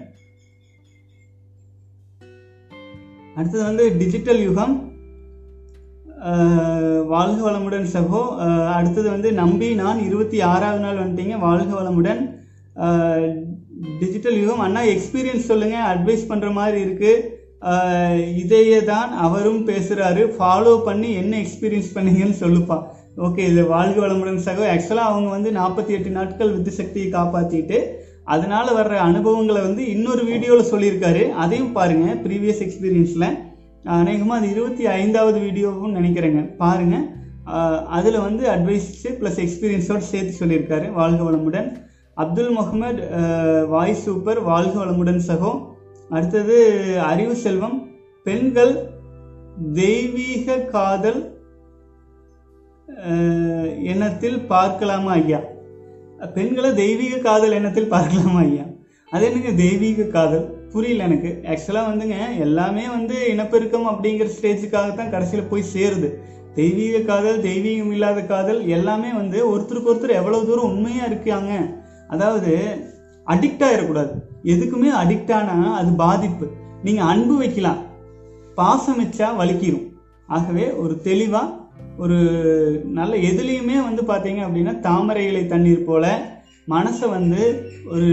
[3.35, 4.91] அடுத்தது வந்து டிஜிட்டல் யுகம்.
[7.07, 8.21] வாழ்க வளமுடன் சகோ.
[8.73, 11.39] அடுத்தது வந்து நம்பி நான் இருபத்தி ஆறாவது நாள் வந்துட்டீங்க.
[11.39, 12.21] வாழ்க வளமுடன்.
[13.99, 14.59] டிஜிட்டல் யுகம்.
[14.59, 17.41] அண்ணா எக்ஸ்பீரியன்ஸ் சொல்லுங்கள் அட்வைஸ் பண்ணுற மாதிரி இருக்குது
[18.41, 22.77] இதையே தான் அவரும் பேசுகிறாரு ஃபாலோ பண்ணி என்ன எக்ஸ்பீரியன்ஸ் பண்ணீங்கன்னு சொல்லுப்பா.
[23.25, 24.63] ஓகே இது வாழ்க வளமுடன் சகோ.
[24.73, 27.79] ஆக்சுவலாக அவங்க வந்து நாற்பத்தி எட்டு நாட்கள் வித்து சக்தியை காப்பாற்றிட்டு
[28.33, 31.23] அதனால் வர்ற அனுபவங்களை வந்து இன்னொரு வீடியோவில் சொல்லியிருக்காரு.
[31.43, 33.27] அதையும் பாருங்கள் ப்ரீவியஸ் எக்ஸ்பீரியன்ஸில்
[34.01, 36.41] அநேகமாக அது இருபத்தி ஐந்தாவது வீடியோவும் நினைக்கிறேங்க.
[36.61, 37.05] பாருங்கள்
[37.97, 40.85] அதில் வந்து அட்வைஸு ப்ளஸ் எக்ஸ்பீரியன்ஸோடு சேர்த்து சொல்லியிருக்காரு.
[40.99, 41.69] வாழ்க வளமுடன்.
[42.23, 43.03] அப்துல் முகமது
[43.73, 45.51] வாய்ஸ் சூப்பர் வாழ்க வளமுடன் சகோ.
[46.15, 46.55] அடுத்தது
[47.11, 47.77] அறிவு செல்வம்.
[48.25, 48.73] பெண்கள்
[49.81, 51.21] தெய்வீக காதல்
[53.91, 55.39] எண்ணத்தில் பார்க்கலாமா ஐயா?
[56.35, 58.65] பெண்களை தெய்வீக காதல் எண்ணத்தில் பார்க்கலாமா ஐயா?
[59.09, 60.45] அது என்னங்க தெய்வீக காதல்.
[60.73, 61.31] புரியல எனக்கு.
[61.51, 66.09] ஆக்சுவலாக வந்துங்க எல்லாமே வந்து இனப்பெருக்கம் அப்படிங்கிற ஸ்டேஜுக்காகத்தான் கடைசியில் போய் சேருது.
[66.59, 71.51] தெய்வீக காதல் தெய்வீகம் இல்லாத காதல் எல்லாமே வந்து ஒருத்தருக்கு ஒருத்தர் எவ்வளோ தூரம் உண்மையாக இருக்காங்க.
[72.07, 72.51] அதாவது
[73.27, 74.13] அடிக்ட் ஆகிடக்கூடாது
[74.51, 76.45] எதுக்குமே அடிக்ட் ஆனா அது பாதிப்பு.
[76.85, 77.81] நீங்கள் அன்பு வைக்கலாம்.
[78.55, 79.85] பாசம் வச்சா வலிக்கிறோம்
[80.29, 81.43] ஆகவே ஒரு தெளிவா
[81.97, 82.17] ஒரு
[82.97, 86.05] நல்ல எதுலேயுமே வந்து பார்த்தீங்க அப்படின்னா தாமரை இலை தண்ணீர் போல
[86.69, 87.41] மனசை வந்து
[87.85, 88.09] ஒரு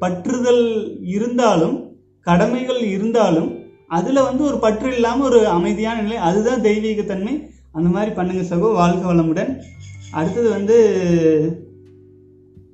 [0.00, 0.64] பற்றுதல்
[1.16, 1.76] இருந்தாலும்
[2.26, 3.50] கடமைகள் இருந்தாலும்
[3.88, 7.34] அதில் வந்து ஒரு பற்று இல்லாமல் ஒரு அமைதியான நிலை அதுதான் தெய்வீகத்தன்மை.
[7.72, 9.52] அந்த மாதிரி பண்ணுங்க சகோ வாழ்க வளமுடன்.
[10.12, 10.76] அடுத்தது வந்து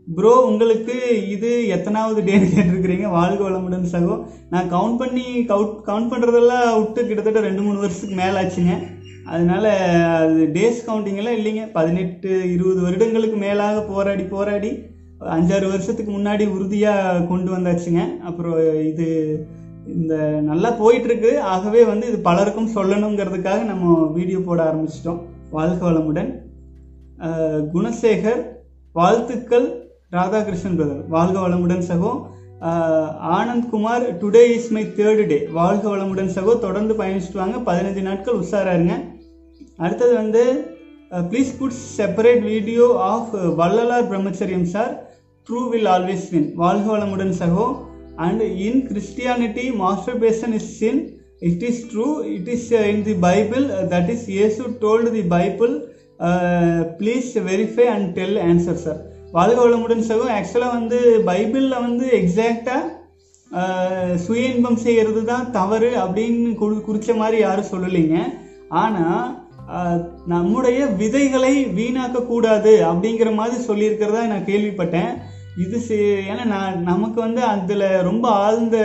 [0.07, 3.11] ப்ரோ உங்களுக்கு இது எத்தனாவது டேன்னு கேட்டிருக்கிறீங்க.
[3.11, 4.27] வாழ்க வளமுடன் சகோ.
[4.51, 8.77] நான் கவுண்ட் பண்ணி கவுட் கவுண்ட் பண்ணுறதெல்லாம் விட்டு கிட்டத்தட்ட ரெண்டு மூணு வருஷத்துக்கு மேலே ஆச்சுங்க.
[9.25, 9.69] அதனால்
[10.19, 11.73] அது டேஸ் கவுண்டிங்கெல்லாம் இல்லைங்க.
[11.73, 14.73] பதினெட்டு இருபது வருடங்களுக்கு மேலாக போராடி போராடி
[15.21, 18.21] அஞ்சாறு வருஷத்துக்கு முன்னாடி உறுதியாக கொண்டு வந்தாச்சுங்க.
[18.21, 19.09] அப்புறம் இது
[19.87, 21.38] இந்த நல்லா போயிட்டுருக்கு.
[21.38, 25.21] ஆகவே வந்து இது பலருக்கும் சொல்லணுங்கிறதுக்காக நம்ம வீடியோ போட ஆரம்பிச்சிட்டோம்.
[25.51, 26.33] வாழ்க வளமுடன்.
[27.75, 28.43] குணசேகர்
[28.93, 29.82] வாழ்த்துக்கள்.
[30.14, 32.11] ராதாகிருஷ்ணன் பிரதர் வாழ்க வளமுடன் சகோ.
[32.62, 36.53] Anandkumar Anand Kumar today is my third day வாழ்க வளமுடன் சகோ.
[36.64, 37.59] தொடர்ந்து பயணிச்சுட்டு வாங்க.
[37.68, 38.96] பதினஞ்சு நாட்கள் உஷாராக இருங்க
[39.85, 40.42] அடுத்தது வந்து
[41.31, 44.92] please put separate video of Vallalar பிரம்மச்சரியம் sir
[45.46, 47.66] true will always win வாழ்க வளமுடன் சகோ.
[48.27, 49.64] And in Christianity
[50.25, 51.01] masturbation is sin
[51.51, 55.72] it is true it is in the Bible that is Yesu told the Bible
[57.01, 59.01] please verify and tell answer sir
[59.37, 63.01] வாழ்க வளமுடன் சகோ ஆக்சுவலாக வந்து பைபிளில் வந்து எக்ஸாக்டாக
[64.25, 68.18] சுய இன்பம் செய்கிறது தான் தவறு அப்படின்னு குறி குறித்த மாதிரி யாரும் சொல்லலைங்க.
[68.83, 69.25] ஆனால்
[70.33, 75.12] நம்முடைய விதைகளை வீணாக்கக்கூடாது அப்படிங்கிற மாதிரி சொல்லியிருக்கிறதா நான் கேள்விப்பட்டேன்.
[75.64, 75.79] இது
[76.31, 78.77] ஏன்னா நான் நமக்கு வந்து அதில் ரொம்ப ஆழ்ந்த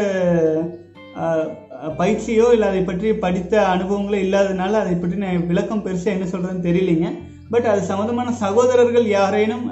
[2.02, 7.10] பயிற்சியோ இல்லை அதை பற்றி படித்த அனுபவங்களோ இல்லாததுனால அதை பற்றி நான் விளக்கம் பெருசாக என்ன சொல்கிறதுன்னு தெரியலைங்க.
[7.50, 9.66] பட் அது சம்மந்தமான சகோதரர்கள் யாரேனும்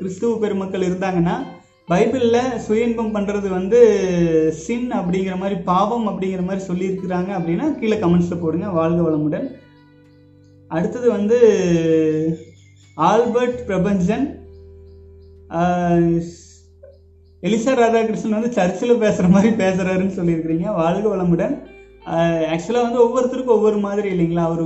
[0.00, 1.36] கிறிஸ்துவ பெருமக்கள் இருந்தாங்கன்னா
[1.88, 3.78] பைபிளில் சுய இன்பம் பண்ணுறது வந்து
[4.64, 8.68] சின் அப்படிங்கிற மாதிரி பாவம் அப்படிங்கிற மாதிரி சொல்லியிருக்கிறாங்க அப்படின்னா கீழே கமெண்ட்ஸில் போடுங்க.
[8.78, 9.46] வாழ்க வளமுடன்.
[10.68, 11.38] அடுத்தது வந்து
[12.96, 14.26] ஆல்பர்ட் பிரபஞ்சன்
[17.42, 20.68] எலிசா ராதாகிருஷ்ணன் வந்து சர்ச்சில் பேசுகிற மாதிரி பேசுகிறாருன்னு சொல்லியிருக்கிறீங்க.
[20.82, 21.54] வாழ்க வளமுடன்.
[22.52, 24.44] ஆக்சுவலாக வந்து ஒவ்வொருத்தருக்கும் ஒவ்வொரு மாதிரி இல்லைங்களா?
[24.50, 24.64] அவர்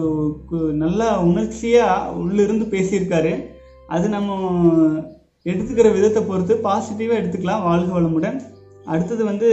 [0.82, 3.32] நல்லா உணர்ச்சியாக உள்ளிருந்து பேசியிருக்காரு.
[3.86, 4.36] அது நம்ம
[5.46, 8.38] எடுத்துக்கிற விதத்தை பொறுத்து பாசிட்டிவாக எடுத்துக்கலாம் வாழ்க வளமுடன்.
[8.84, 9.48] அடுத்தது வந்து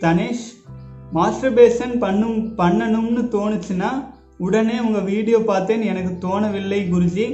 [0.00, 0.46] தனேஷ்
[1.14, 3.90] மாஸ்டர்பேஷன் பண்ணும் பண்ணணும்னு தோணுச்சுன்னா
[4.38, 7.26] உடனே உங்கள் வீடியோ பார்த்தேன் எனக்கு தோணவில்லை குருஜி.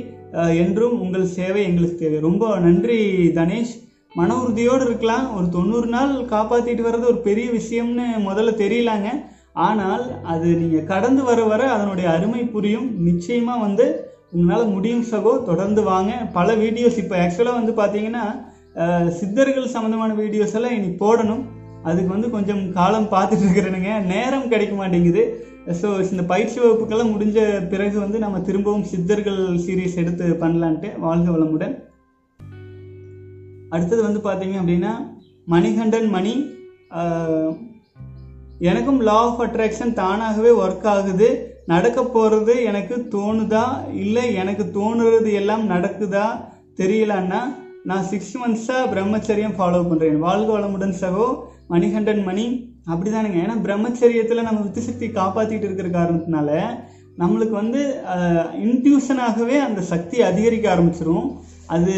[0.62, 2.18] என்றும் உங்கள் சேவை எங்களுக்கு தேவை.
[2.20, 2.98] ரொம்ப நன்றி
[3.38, 3.74] தனேஷ்.
[4.14, 5.26] மன உறுதியோடு இருக்கலாம்.
[5.36, 9.08] ஒரு தொண்ணூறு நாள் காப்பாற்றிட்டு வர்றது ஒரு பெரிய விஷயம்னு முதல்ல தெரியலாங்க.
[9.64, 12.88] ஆனால் அது நீங்கள் கடந்து வர வர அதனுடைய அருமை புரியும்.
[13.08, 13.86] நிச்சயமாக வந்து
[14.34, 16.12] உங்களால் முடியும் சகோ தொடர்ந்து வாங்க.
[16.38, 18.24] பல வீடியோஸ் இப்போ ஆக்சுவலாக வந்து பார்த்தீங்கன்னா
[19.18, 21.44] சித்தர்கள் சம்மந்தமான வீடியோஸ் எல்லாம் இனி போடணும்.
[21.88, 25.22] அதுக்கு வந்து கொஞ்சம் காலம் பார்த்துட்டு இருக்கிறேனுங்க நேரம் கிடைக்க மாட்டேங்குது.
[25.80, 27.38] ஸோ இந்த பயிற்சி வகுப்புக்கெல்லாம் முடிஞ்ச
[27.72, 31.74] பிறகு வந்து நம்ம திரும்பவும் சித்தர்கள் சீரீஸ் எடுத்து பண்ணலான்ட்டு வாழ்க வளமுடன்.
[33.74, 34.92] அடுத்தது வந்து பார்த்தீங்க அப்படின்னா
[35.54, 36.34] மணிகண்டன் மணி
[38.58, 41.28] எனக்கும் லா ஆஃப் அட்ராக்ஷன் தானாகவே ஒர்க் ஆகுது.
[41.66, 43.64] நடக்க போகிறது எனக்கு தோணுதா?
[43.94, 46.26] இல்லை எனக்கு தோணுறது எல்லாம் நடக்குதா?
[46.76, 47.40] தெரியலன்னா
[47.84, 51.26] நான் சிக்ஸ் மந்த்ஸாக பிரம்மச்சரியம் ஃபாலோ பண்ணுறேன் வாழ்க வளமுடன் சகோ
[51.68, 52.46] மணிகண்டன் மணி.
[52.90, 53.38] அப்படிதானுங்க.
[53.44, 56.50] ஏன்னா பிரம்மச்சரியத்தில் நம்ம வித்துசக்தி காப்பாற்றிட்டு இருக்கிற காரணத்தினால
[57.18, 57.82] நம்மளுக்கு வந்து
[58.68, 61.28] இன்ட்யூஷனாகவே அந்த சக்தி அதிகரிக்க ஆரம்பிச்சிரும்.
[61.66, 61.92] அது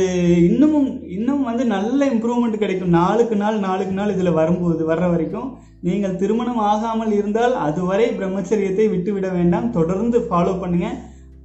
[0.51, 2.89] இன்னமும் இன்னும் வந்து நல்ல இம்ப்ரூவ்மெண்ட் கிடைக்கும்.
[2.89, 5.49] நாளுக்கு நாள் நாளுக்கு நாள் இதில் வரும்போது வர்ற வரைக்கும்.
[5.83, 9.71] நீங்கள் திருமணம் ஆகாமல் இருந்தால் அதுவரை பிரம்மச்சரியத்தை விட்டுவிட வேண்டாம்.
[9.71, 10.89] தொடர்ந்து ஃபாலோ பண்ணுங்க.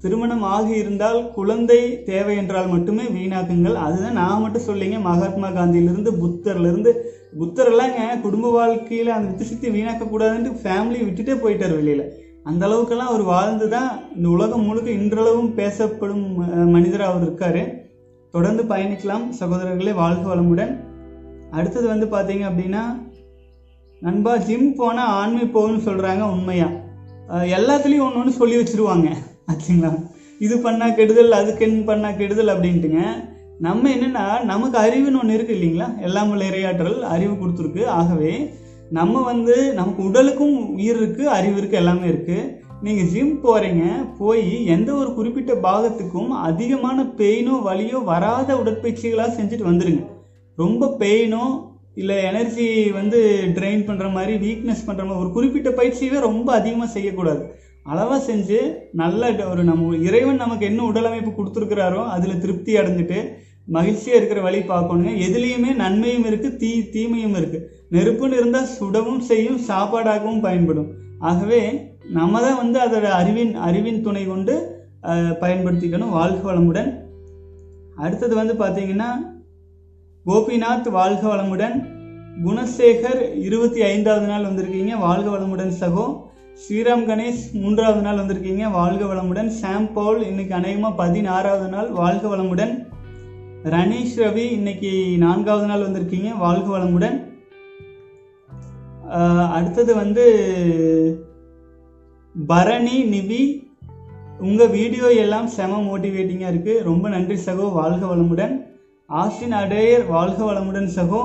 [0.02, 3.78] திருமணம் ஆகி இருந்தால் குழந்தை தேவை என்றால் மட்டுமே வீணாக்குங்கள்.
[3.78, 4.98] அதுதான் நான் மட்டும் சொல்லிங்க.
[5.02, 6.91] மகாத்மா காந்தியிலிருந்து புத்தர்லேருந்து.
[7.39, 12.04] புத்தரெல்லாங்க குடும்ப வாழ்க்கையில் அந்த வித்துசக்தி வீணாக்கக்கூடாதுன்ட்டு ஃபேமிலியை ஃபேமிலி விட்டுட்டே போயிட்டார் வெளியில்.
[12.46, 16.67] அந்த அளவுக்கெல்லாம் அவர் வாழ்ந்து தான் இந்த உலகம் முழுக்க இன்றளவும் பேசப்படும் அஹ்,
[17.08, 17.62] அவர் இருக்கார்.
[18.34, 20.74] தொடர்ந்து பயணிக்கலாம் சகோதரர்களே வாழ்க வளமுடன்.
[21.52, 22.84] அடுத்தது வந்து பார்த்தீங்க அப்படின்னா
[24.06, 26.70] நண்பா ஜிம் போனால் ஆண்மை போகும்னு சொல்கிறாங்க உண்மையா?
[27.58, 29.10] எல்லாத்துலேயும் ஒன்று ஒன்று சொல்லி வச்சிருவாங்க.
[29.52, 29.92] ஆச்சுங்களா
[30.46, 33.02] இது பண்ணால் கெடுதல் அதுக்கு என்ன பண்ணால் கெடுதல் அப்படின்ட்டுங்க.
[33.66, 35.88] நம்ம என்னென்னா நமக்கு அறிவுன்னு ஒன்று இருக்குது இல்லைங்களா?
[36.08, 37.84] எல்லாம் இறையாற்றல் அறிவு கொடுத்துருக்கு.
[38.00, 38.34] ஆகவே
[38.98, 42.50] நம்ம வந்து நமக்கு உடலுக்கும் உயிர் இருக்குது அறிவு இருக்குது எல்லாமே இருக்குது
[42.86, 43.84] நீங்கள் ஜிம் போகிறீங்க
[44.17, 50.04] போய் எந்த ஒரு குறிப்பிட்ட பாகத்துக்கும் அதிகமான பெயினோ வலியோ வராத உடற்பயிற்சிகளாக செஞ்சுட்டு வந்துடுங்க
[50.58, 51.46] ரொம்ப பெயினோ
[52.02, 52.67] இல்லை எனர்ஜி
[53.00, 53.19] வந்து
[53.58, 57.44] ட்ரெயின் பண்ணுற மாதிரி வீக்னஸ் பண்ணுற மாதிரி ஒரு குறிப்பிட்ட பயிற்சியவே ரொம்ப அதிகமாக செய்யக்கூடாது.
[57.91, 58.60] அளவாக செஞ்சு
[59.02, 63.19] நல்ல ஒரு நம்ம இறைவன் நமக்கு என்ன உடலமைப்பு கொடுத்துருக்கிறாரோ அதில் திருப்தி அடைஞ்சிட்டு
[63.75, 65.12] மகிழ்ச்சியாக இருக்கிற வழி பார்க்கணுங்க.
[65.25, 70.89] எதுலேயுமே நன்மையும் இருக்குது தீ தீமையும் இருக்குது நெருப்புன்னு இருந்தால் சுடவும் செய்யும் சாப்பாடாகவும் பயன்படும்.
[71.29, 71.62] ஆகவே
[72.17, 74.56] நம்ம தான் வந்து அதோட அறிவின் அறிவின் துணை கொண்டு
[75.44, 76.89] பயன்படுத்திக்கணும் வாழ்க வளமுடன்.
[78.04, 79.10] அடுத்தது வந்து பார்த்தீங்கன்னா
[80.28, 81.74] கோபிநாத் வாழ்க வளமுடன்.
[82.44, 86.06] குணசேகர் இருபத்தி ஐந்தாவது நாள் வந்திருக்கீங்க வாழ்க வளமுடன் சகோ.
[86.62, 89.50] ஸ்ரீராம் கணேஷ் மூன்றாவது நாள் வந்திருக்கீங்க வாழ்க வளமுடன்.
[89.58, 92.74] சாம் பவுல் இன்னைக்கு அநேகமாக பதினாறாவது நாள் வாழ்க வளமுடன்.
[93.76, 97.17] ரணீஷ் ரவி இன்னைக்கு நான்காவது நாள் வந்திருக்கீங்க வாழ்க வளமுடன்.
[99.52, 100.26] அடுத்தது வந்து
[102.36, 103.44] பரணி நிவி
[104.40, 108.56] உங்கள் வீடியோ எல்லாம் செம மோட்டிவேட்டிங்காக இருக்குது ரொம்ப நன்றி சகோ வாழ்க வளமுடன்.
[109.22, 111.20] ஆஸ்டின் அடேயர் வாழ்க வளமுடன் சகோ.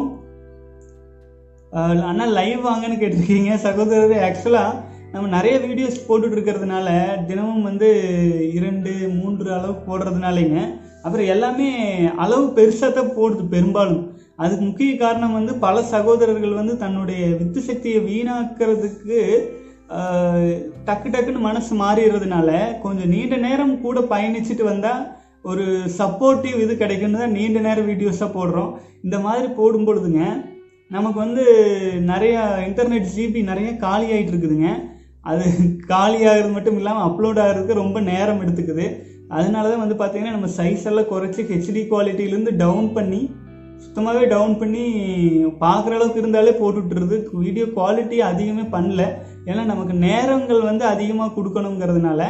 [2.09, 3.53] அண்ணா லைவ் வாங்கன்னு கேட்டிருக்கீங்க.
[3.65, 4.81] சகோதரர் ஆக்சுவலாக
[5.13, 6.89] நம்ம நிறைய வீடியோஸ் போட்டுட்டு இருக்கிறதுனால
[7.29, 7.89] தினமும் வந்து
[8.59, 10.57] இரண்டு மூன்று அளவு போடுறதுனாலேங்க.
[11.05, 11.69] அப்புறம் எல்லாமே
[12.25, 14.03] அளவு பெருசாக தான் போடுது பெரும்பாலும்.
[14.43, 19.21] அதுக்கு முக்கிய காரணம் வந்து பல சகோதரர்கள் வந்து தன்னுடைய வித்து சக்தியை வீணாக்கிறதுக்கு
[20.89, 22.51] டக்கு டக்குன்னு மனசு மாறிடுறதுனால
[22.85, 25.05] கொஞ்சம் நீண்ட நேரம் கூட பயணிச்சுட்டு வந்தால்
[25.45, 25.65] ஒரு
[25.99, 28.71] சப்போர்ட்டிவ் இது கிடைக்குன்னு தான் நீண்ட நேரம் வீடியோஸாக போடுறோம்.
[29.07, 30.23] இந்த மாதிரி போடும் பொழுதுங்க
[30.91, 31.45] நமக்கு வந்து
[32.13, 34.71] நிறையா இன்டர்நெட் ஜிபி நிறைய காலி ஆகிட்டு இருக்குதுங்க.
[35.31, 35.45] அது
[35.93, 38.87] காலி ஆகிறது மட்டும் இல்லாமல் அப்லோட் ஆகிறதுக்கு ரொம்ப நேரம் எடுத்துக்குது.
[39.37, 43.21] அதனால தான் வந்து பார்த்திங்கன்னா நம்ம சைஸ் எல்லாம் குறைச்சி ஹெச்டி குவாலிட்டியிலேருந்து டவுன் பண்ணி
[43.83, 44.85] சுத்தமாகவே டவுன் பண்ணி
[45.65, 49.03] பார்க்குற அளவுக்கு இருந்தாலே போட்டுட்ருது வீடியோ குவாலிட்டி அதிகமே பண்ணல.
[49.51, 52.23] ஏன்னா நமக்கு நேரங்கள் வந்து அதிகமாக கொடுக்கணுங்கிறதுனால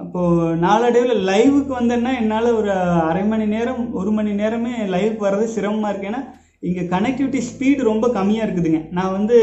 [0.00, 2.70] அப்போது நாளடைவில் லைவுக்கு வந்தேன்னா என்னால் ஒரு
[3.08, 6.22] அரை மணி நேரம் ஒரு மணி நேரமே லைவுக்கு வர்றது சிரமமாக இருக்குது ஏன்னா
[6.68, 8.80] இங்கே கனெக்டிவிட்டி ஸ்பீடு ரொம்ப கம்மியாக இருக்குதுங்க.
[8.96, 9.36] நான் வந்து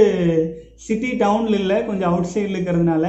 [0.86, 3.06] சிட்டி டவுனில் இல்லை கொஞ்சம் அவுட் சைடில் இருக்கிறதுனால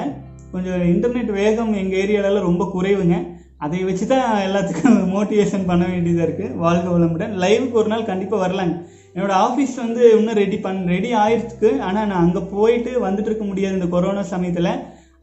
[0.53, 3.17] கொஞ்சம் இன்டர்நெட் வேகம் எங்கள் ஏரியாவிலலாம் ரொம்ப குறைவுங்க.
[3.65, 7.33] அதை வச்சு தான் எல்லாத்துக்கும் மோட்டிவேஷன் பண்ண வேண்டியதாக இருக்குது வாழ்க வளமுடன்.
[7.45, 8.77] லைவுக்கு ஒரு நாள் கண்டிப்பாக வரலாங்க.
[9.15, 13.77] என்னோடய ஆஃபீஸ் வந்து இன்னும் ரெடி பண் ரெடி ஆயிடுச்சுக்கு ஆனால் நான் அங்கே போயிட்டு வந்துட்டு இருக்க முடியாது
[13.79, 14.73] இந்த கொரோனா சமயத்தில்.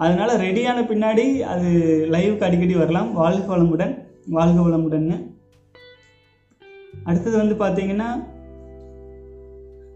[0.03, 1.69] அதனால் ரெடியான பின்னாடி அது
[2.13, 3.09] லைவுக்கு அடிக்கடி வரலாம்.
[3.21, 3.93] வாழ்க வளமுடன்
[4.37, 5.17] வாழ்க வளமுடன்னு.
[7.07, 8.09] அடுத்தது வந்து பார்த்தீங்கன்னா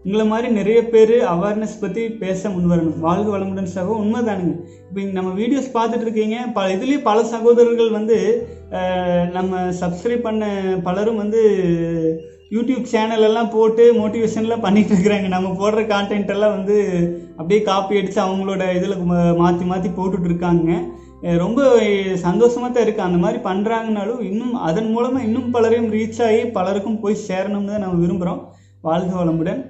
[0.04, 3.00] உங்களை மாதிரி நிறைய பேர் அவேர்னஸ் பற்றி பேச முன்வரணும்.
[3.06, 4.54] வாழ்க வளமுடன் சகோ உண்மைதானுங்க.
[4.88, 6.36] இப்போ நம்ம வீடியோஸ் பார்த்துட்டு இருக்கீங்க.
[6.56, 8.18] ப இதுலேயும் பல சகோதரர்கள் வந்து
[9.36, 10.44] நம்ம சப்ஸ்கிரைப் பண்ண
[10.88, 11.42] பலரும் வந்து
[12.54, 15.26] யூடியூப் சேனல் எல்லாம் போட்டு மோட்டிவேஷன்லாம் பண்ணிட்டு இருக்கிறாங்க.
[15.34, 16.76] நம்ம போடுற கான்டென்ட் எல்லாம் வந்து
[17.36, 18.96] அப்படியே காப்பி அடித்து அவங்களோட இதில்
[19.42, 20.70] மாற்றி மாற்றி போட்டுட்டு இருக்காங்க.
[21.42, 21.60] ரொம்ப
[22.24, 27.24] சந்தோஷமாக தான் இருக்குது அந்த மாதிரி பண்ணுறாங்கனாலும் இன்னும் அதன் மூலமாக இன்னும் பலரையும் ரீச் ஆகி பலருக்கும் போய்
[27.28, 28.42] சேரணும்னு தான் நம்ம விரும்புகிறோம்
[28.88, 29.60] வாழ்க வளமுடன்.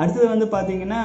[0.00, 1.02] அடுத்தது வந்து பார்த்தீங்கன்னா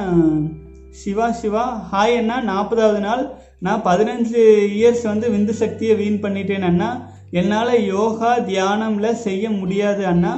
[1.01, 2.35] சிவா சிவா ஹாய் அண்ணா.
[2.51, 3.23] நாற்பதாவது நாள்.
[3.65, 4.41] நான் பதினஞ்சு
[4.79, 6.89] இயர்ஸ் வந்து விந்து சக்தியை வீண் பண்ணிட்டேன் அண்ணா.
[7.39, 10.33] என்னால் யோகா தியானம்ல செய்ய முடியாது அண்ணா.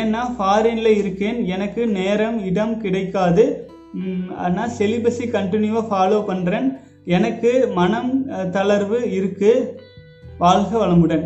[0.00, 3.44] ஏன்னா ஃபாரினில் இருக்கேன் எனக்கு நேரம் இடம் கிடைக்காது.
[4.44, 6.68] ஆனால் செலிபஸை செலிபஸி கண்டினியூவாக ஃபாலோ பண்ணுறேன்
[7.16, 8.12] எனக்கு மனம்
[8.56, 9.66] தளர்வு இருக்குது
[10.42, 11.24] வாழ்க வளமுடன்.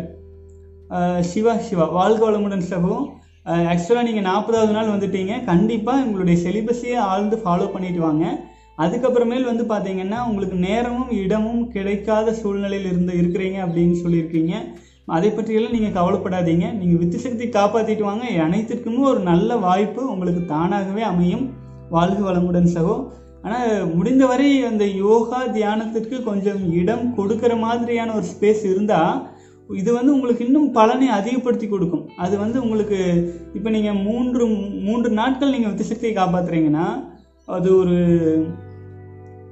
[1.31, 1.85] சிவா சிவா.
[1.99, 2.95] வாழ்க வளமுடன் சகோ.
[3.71, 5.33] ஆக்சுவலாக நீங்கள் நாற்பதாவது நாள் வந்துட்டீங்க.
[5.51, 8.25] கண்டிப்பாக உங்களுடைய செலிபஸையே ஆழ்ந்து ஃபாலோ பண்ணிட்டு வாங்க.
[8.83, 14.53] அதுக்கப்புறமேல் வந்து பார்த்தீங்கன்னா உங்களுக்கு நேரமும் இடமும் கிடைக்காத சூழ்நிலையில் இருந்து இருக்கிறீங்க அப்படின்னு சொல்லியிருக்கீங்க.
[15.05, 16.65] அதை பற்றியெல்லாம் நீங்கள் கவலைப்படாதீங்க.
[16.79, 18.25] நீங்கள் வித்து சக்தி காப்பாற்றிட்டு வாங்க.
[18.47, 20.11] அனைத்திற்குமே ஒரு நல்ல வாய்ப்பு.
[20.11, 21.45] உங்களுக்கு தானாகவே அமையும்.
[21.89, 22.95] வாழ்க வளமுடன் சகோ.
[23.41, 29.31] ஆனால் முடிந்தவரை அந்த யோகா தியானத்திற்கு கொஞ்சம் இடம் கொடுக்குற மாதிரியான ஒரு ஸ்பேஸ் இருந்தால்
[29.69, 32.09] இது வந்து உங்களுக்கு இன்னும் பலனை அதிகப்படுத்தி கொடுக்கும்.
[32.17, 32.99] அது வந்து உங்களுக்கு
[33.53, 34.45] இப்போ நீங்கள் மூன்று
[34.87, 36.87] மூன்று நாட்கள் நீங்கள் வித்து சக்தியை காப்பாற்றுறீங்கன்னா
[37.45, 37.97] அது ஒரு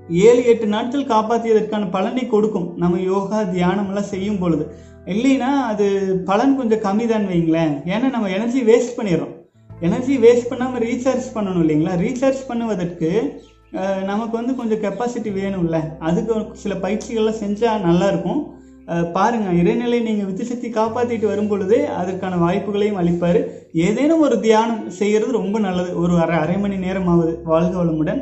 [0.09, 2.77] ஏழு எட்டு நாட்கள் காப்பாற்றியதற்கான பலனை கொடுக்கும்.
[2.77, 4.65] நம்ம யோகா தியானம் எல்லாம் செய்யும் பொழுது.
[5.13, 5.85] இல்லைன்னா அது
[6.29, 7.73] பலன் கொஞ்சம் கம்மி தான் வைங்களேன்.
[7.93, 9.35] ஏன்னா நம்ம எனர்ஜி வேஸ்ட் பண்ணிடுறோம்.
[9.87, 11.93] எனர்ஜி வேஸ்ட் பண்ணாமல் ரீசார்ஜ் பண்ணணும் இல்லைங்களா?
[12.05, 13.09] ரீசார்ஜ் பண்ணுவதற்கு
[14.09, 15.77] நமக்கு வந்து கொஞ்சம் கெப்பாசிட்டி வேணும்ல.
[16.07, 16.33] அதுக்கு
[16.63, 18.41] சில பயிற்சிகள்லாம் செஞ்சால் நல்லாயிருக்கும்.
[19.15, 23.39] பாருங்கள் இறைநிலை நீங்கள் வித்துசக்தி காப்பாற்றிட்டு வரும்பொழுது அதற்கான வாய்ப்புகளையும் அளிப்பார்.
[23.85, 25.91] ஏதேனும் ஒரு தியானம் செய்கிறது ரொம்ப நல்லது.
[26.03, 28.21] ஒரு அரை அரை மணி நேரம் ஆகுது வாழ்க வளமுடன்.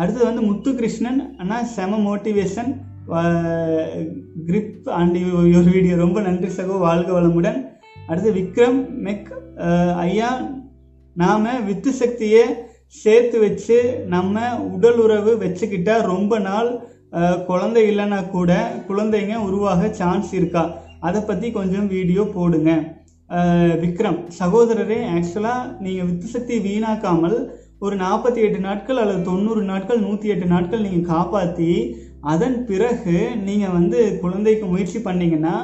[0.00, 2.70] அடுத்தது வந்து முத்து கிருஷ்ணன் அண்ணா செம மோட்டிவேஷன்
[4.48, 5.16] கிரிப் அண்ட்
[5.58, 7.58] ஒரு வீடியோ ரொம்ப நன்றி சகோ வாழ்க வளமுடன்.
[8.08, 9.30] அடுத்து விக்ரம் மெக்
[10.04, 10.30] ஐயா
[11.16, 12.44] நாம் வித்து சக்தியை
[13.02, 13.76] சேர்த்து வச்சு
[14.14, 14.44] நம்ம
[14.74, 16.70] உடல் உறவு வச்சுக்கிட்டா ரொம்ப நாள்
[17.50, 18.52] குழந்தை இல்லைன்னா கூட
[18.88, 20.62] குழந்தைங்க உருவாக சான்ஸ் இருக்கா?
[21.06, 22.70] அதை பற்றி கொஞ்சம் வீடியோ போடுங்க.
[23.82, 27.36] விக்ரம் சகோதரரே ஆக்சுவலாக நீங்கள் வித்து சக்தி வீணாக்காமல்
[27.84, 31.70] ஒரு நாற்பத்தி எட்டு நாட்கள் அல்லது தொண்ணூறு நாட்கள் நூற்றி எட்டு நாட்கள் நீங்கள் காப்பாற்றி
[32.30, 33.16] அதன் பிறகு
[33.46, 35.54] நீங்கள் வந்து குழந்தைக்கு முயற்சி பண்ணீங்கன்னா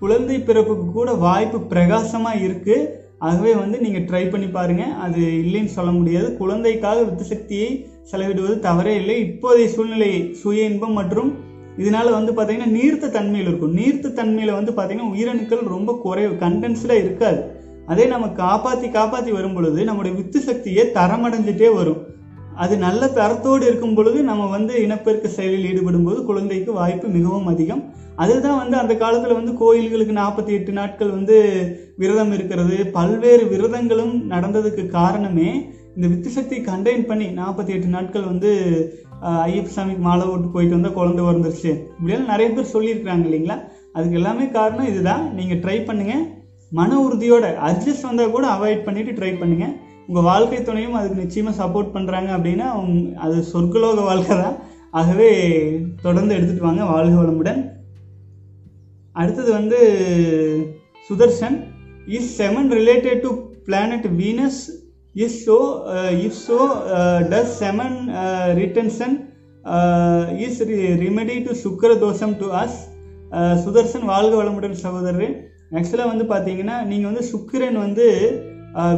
[0.00, 5.90] குழந்தை பிறப்புக்கு கூட வாய்ப்பு பிரகாசமாக இருக்குது ஆகவே வந்து நீங்கள் ட்ரை பண்ணி பாருங்கள் அது இல்லைன்னு சொல்ல
[5.90, 6.36] முடியாது.
[6.36, 7.68] குழந்தைக்காக வித்து சக்தியை
[8.10, 9.16] செலவிடுவது தவறே இல்லை.
[9.26, 10.10] இப்போதைய சூழ்நிலை
[10.40, 11.30] சுய இன்பம் மற்றும்
[11.78, 13.76] இதனால் வந்து பார்த்திங்கன்னா நீர்த்த தன்மையில் இருக்கும்.
[13.80, 17.40] நீர்த்த தன்மையில் வந்து பார்த்திங்கன்னா உயிரணுக்கள் ரொம்ப குறைவு கண்டென்ஸ்டாக இருக்காது.
[17.86, 22.02] அதே நம்ம காப்பாற்றி காப்பாற்றி வரும் பொழுது நம்முடைய வித்து சக்தியை தரமடைஞ்சிட்டே வரும்.
[22.62, 27.82] அது நல்ல தரத்தோடு இருக்கும் பொழுது நம்ம வந்து இனப்பெருக்க செயலில் ஈடுபடும் போது குழந்தைக்கு வாய்ப்பு மிகவும் அதிகம்.
[28.22, 31.36] அதுதான் வந்து அந்த காலத்தில் வந்து கோயில்களுக்கு நாற்பத்தி எட்டு நாட்கள் வந்து
[32.02, 32.76] விரதம் இருக்கிறது.
[32.98, 35.48] பல்வேறு விரதங்களும் நடந்ததுக்கு காரணமே
[35.96, 38.52] இந்த வித்து சக்தி கண்டெயின் பண்ணி நாற்பத்தி எட்டு நாட்கள் வந்து
[39.48, 43.58] ஐயப்ப சாமிக்கு மாலை போட்டு போயிட்டு வந்தால் குழந்தை வந்துருச்சு இப்படியெல்லாம் நிறைய பேர் சொல்லியிருக்கிறாங்க இல்லைங்களா?
[43.96, 45.22] அதுக்கு எல்லாமே காரணம் இதுதான்.
[45.38, 46.24] நீங்கள் ட்ரை பண்ணுங்கள்
[46.72, 49.74] மன உறுதியோட அட்ஜஸ்ட் வந்தால் கூட அவாய்ட் பண்ணிட்டு ட்ரை பண்ணுங்கள்
[50.08, 52.94] உங்கள் வாழ்க்கை துணையும் அதுக்கு நிச்சயமாக சப்போர்ட் பண்ணுறாங்க அப்படின்னா அவங்க
[53.24, 54.56] அது சொர்க்கலோக வாழ்க்கை தான்.
[55.00, 55.28] ஆகவே
[56.04, 57.60] தொடர்ந்து எடுத்துட்டு வாங்க வாழ்க வளமுடன்.
[59.16, 59.78] அடுத்தது வந்து
[61.08, 61.56] Sudarshan
[62.16, 63.30] is semen related to
[63.68, 64.62] planet Venus
[65.24, 65.58] is so
[66.26, 66.58] if so
[67.32, 67.98] does semen
[68.60, 69.16] retention
[70.46, 70.60] is
[71.04, 72.80] remedy to சுக்கர தோஷம் டு அஸ்
[73.64, 75.36] சுதர்ஷன் வாழ்க வளமுடன் சகோதரர்.
[75.78, 78.06] ஆக்சுவலாக வந்து பார்த்தீங்கன்னா நீங்கள் வந்து சுக்கிரன் வந்து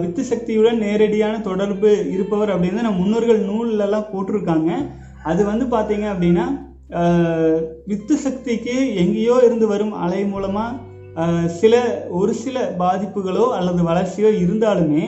[0.03, 4.71] வித்து சக்தியுடன் நேரடியான தொடர்பு இருப்பவர் அப்படின்னு நம்ம முன்னோர்கள் நூல்லலாம் போட்டிருக்காங்க.
[5.31, 6.47] அது வந்து பார்த்தீங்க அப்படின்னா
[7.91, 10.85] வித்து சக்திக்கு எங்கேயோ இருந்து வரும் அலை மூலமாக
[11.61, 11.75] சில
[12.19, 15.05] ஒரு சில பாதிப்புகளோ அல்லது வளர்ச்சியோ இருந்தாலுமே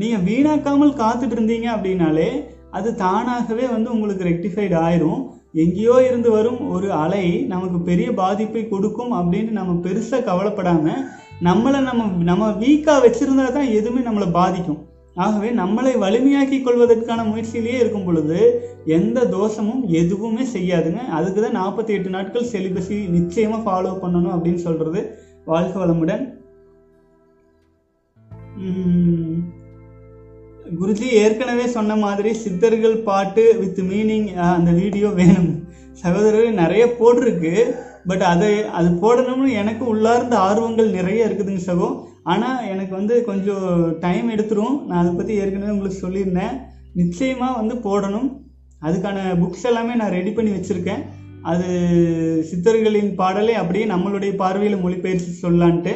[0.00, 2.30] நீங்கள் வீணாக்காமல் காத்துட்டு இருந்தீங்க அப்படின்னாலே
[2.78, 5.22] அது தானாகவே வந்து உங்களுக்கு ரெக்டிஃபைடு ஆயிரும்.
[5.62, 11.02] எங்கேயோ இருந்து வரும் ஒரு அலை நமக்கு பெரிய பாதிப்பை கொடுக்கும் அப்படின்னு நம்ம பெருசாக கவலைப்படாமல்
[11.46, 14.80] நம்மளை நம்ம நம்ம வீக்காக வச்சுருந்தா தான் எதுவுமே நம்மளை பாதிக்கும்.
[15.14, 18.38] ஆகவே நம்மளை வலிமையாக்கி கொள்வதற்கான முயற்சியிலேயே இருக்கும் பொழுது
[18.96, 21.02] எந்த தோஷமும் எதுவுமே செய்யாதுங்க.
[21.18, 25.02] அதுக்கு தான் நாற்பத்தி எட்டு நாட்கள் செலிபஸி நிச்சயமாக ஃபாலோ பண்ணணும் அப்படின்னு சொல்கிறது
[25.44, 26.24] வாழ்க வளமுடன்.
[30.80, 35.50] குருஜி ஏற்கனவே சொன்ன மாதிரி சித்தர்கள் பாட்டு வித் மீனிங் அந்த வீடியோ வேணும்.
[36.02, 37.54] சகோதரர் நிறைய போட்டிருக்கு.
[38.10, 41.88] பட் அதை அது போடணும்னு எனக்கு உள்ளார்ந்த ஆர்வங்கள் நிறைய இருக்குதுங்க சகோ.
[42.32, 43.66] ஆனால் எனக்கு வந்து கொஞ்சம்
[44.04, 44.76] டைம் எடுத்துரும்.
[44.88, 46.54] நான் அதை பற்றி ஏற்கனவே உங்களுக்கு சொல்லியிருந்தேன்.
[47.00, 48.28] நிச்சயமாக வந்து போடணும்.
[48.86, 51.02] அதுக்கான புக்ஸ் எல்லாமே நான் ரெடி பண்ணி வச்சுருக்கேன்.
[51.50, 51.68] அது
[52.48, 55.94] சித்தர்களின் பாடலை அப்படியே நம்மளுடைய பார்வையில் மொழிபெயர்த்து சொல்லலான்ட்டு.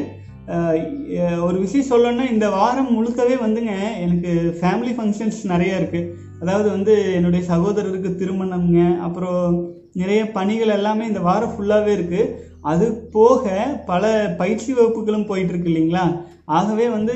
[1.46, 3.72] ஒரு விஷயம் சொல்லணும்னா இந்த வாரம் முழுக்கவே வந்துங்க
[4.04, 6.11] எனக்கு ஃபேமிலி ஃபங்க்ஷன்ஸ் நிறைய இருக்குது
[6.42, 9.40] அதாவது வந்து என்னுடைய சகோதரருக்கு திருமணம்ங்க அப்புறம்
[10.01, 12.32] நிறைய பணிகள் எல்லாமே இந்த வாரம் ஃபுல்லாகவே இருக்குது
[12.70, 12.86] அது
[13.16, 13.44] போக
[13.90, 14.05] பல
[14.40, 16.05] பயிற்சி வகுப்புகளும் போயிட்டுருக்கு இல்லைங்களா?
[16.57, 17.14] ஆகவே வந்து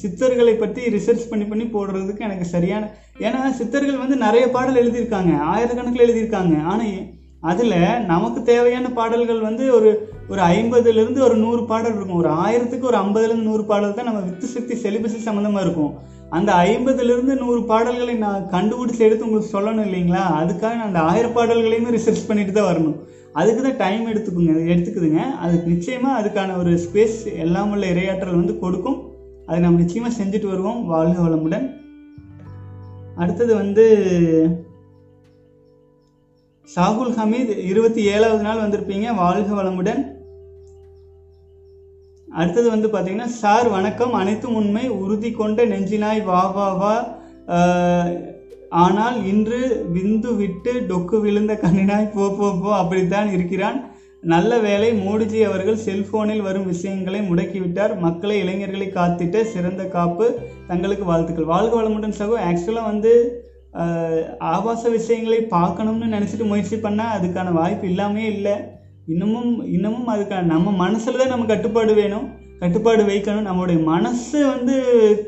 [0.00, 2.84] சித்தர்களை பற்றி ரிசர்ச் பண்ணி பண்ணி போடுறதுக்கு எனக்கு சரியான
[3.26, 5.32] ஏன்னா சித்தர்கள் வந்து நிறைய பாடல் எழுதியிருக்காங்க.
[5.54, 6.54] ஆயிரக்கணக்கில் எழுதியிருக்காங்க.
[6.72, 6.96] ஆனால்
[7.50, 7.76] அதில்
[8.12, 9.90] நமக்கு தேவையான பாடல்கள் வந்து ஒரு
[10.32, 12.20] ஒரு ஐம்பதுலேருந்து ஒரு நூறு பாடல் இருக்கும்.
[12.22, 15.92] ஒரு ஆயிரத்துக்கு ஒரு ஐம்பதுலேருந்து நூறு பாடல் தான் நம்ம வித்து சக்தி செலிபஸி சம்மந்தமாக இருக்கும்.
[16.32, 20.22] அந்த ஐம்பதுலேருந்து நூறு பாடல்களை நான் கண்டுபிடிச்சி எடுத்து உங்களுக்கு சொல்லணும் இல்லைங்களா?
[20.40, 22.96] அதுக்காக நான் அந்த ஆயிரம் பாடல்களையுமே ரிசர்ச் பண்ணிட்டு தான் வரணும்.
[23.32, 25.20] அதுக்கு தான் டைம் எடுத்துக்குங்க எடுத்துக்குதுங்க.
[25.36, 29.02] அதுக்கு நிச்சயமாக அதுக்கான ஒரு ஸ்பேஸ் எல்லாம் உள்ள இரையாற்றல் வந்து கொடுக்கும்.
[29.46, 30.86] அதை நம்ம நிச்சயமாக செஞ்சுட்டு வருவோம்.
[30.86, 31.70] வாழ்க வளமுடன்.
[33.16, 33.86] அடுத்தது வந்து
[36.74, 39.14] சாகுல் ஹமீத் இருபத்தி ஏழாவது நாள் வந்திருப்பீங்க.
[39.14, 40.21] வாழ்க வளமுடன்.
[42.40, 44.14] அடுத்தது வந்து பார்த்தீங்கன்னா சார் வணக்கம்.
[44.20, 44.84] அனைத்தும் உண்மை.
[45.02, 46.94] உறுதி கொண்ட நெஞ்சினாய் வா வா வா.
[48.84, 49.58] ஆனால் இன்று
[49.94, 52.70] விந்து விட்டு டொக்கு விழுந்த கண்ணினாய் போ போ போ.
[52.76, 53.78] அப்படித்தான் இருக்கிறான்.
[54.32, 57.94] நல்ல வேளை மோடிஜி அவர்கள் செல்போனில் வரும் விஷயங்களை முடக்கிவிட்டார்.
[57.98, 60.28] மக்களை இளைஞர்களை காத்திட்ட சிறந்த காப்பு
[60.66, 61.52] தங்களுக்கு வாழ்த்துக்கள்.
[61.54, 62.36] வாழ்க வளமுடன் சகோ.
[62.50, 63.14] ஆக்சுவலாக வந்து
[64.38, 68.56] ஆபாச விஷயங்களை பார்க்கணும்னு நினச்சிட்டு முயற்சி பண்ணால் அதுக்கான வாய்ப்பு இல்லாமே இல்லை.
[69.06, 72.26] இன்னமும் இன்னமும் அதுக்கான நம்ம மனசில் தான் நம்ம கட்டுப்பாடு வேணும்.
[72.60, 73.48] கட்டுப்பாடு வைக்கணும்.
[73.48, 74.74] நம்மளுடைய மனசை வந்து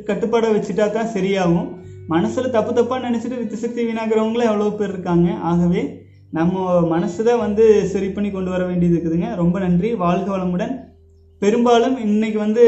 [0.08, 1.68] கட்டுப்பாடை வச்சுட்டா தான் சரியாகும்.
[2.12, 5.28] மனசில் தப்பு தப்பாக நினச்சிட்டு வித்து சக்தி வீணாகிறவங்களே எவ்வளோ பேர் இருக்காங்க.
[5.50, 5.82] ஆகவே
[6.30, 9.28] நம்ம மனசு தான் வந்து சரி பண்ணி கொண்டு வர வேண்டியது இருக்குதுங்க.
[9.42, 9.90] ரொம்ப நன்றி.
[10.04, 10.74] வாழ்க வளமுடன்.
[11.42, 12.64] பெரும்பாலும் இன்றைக்கி வந்து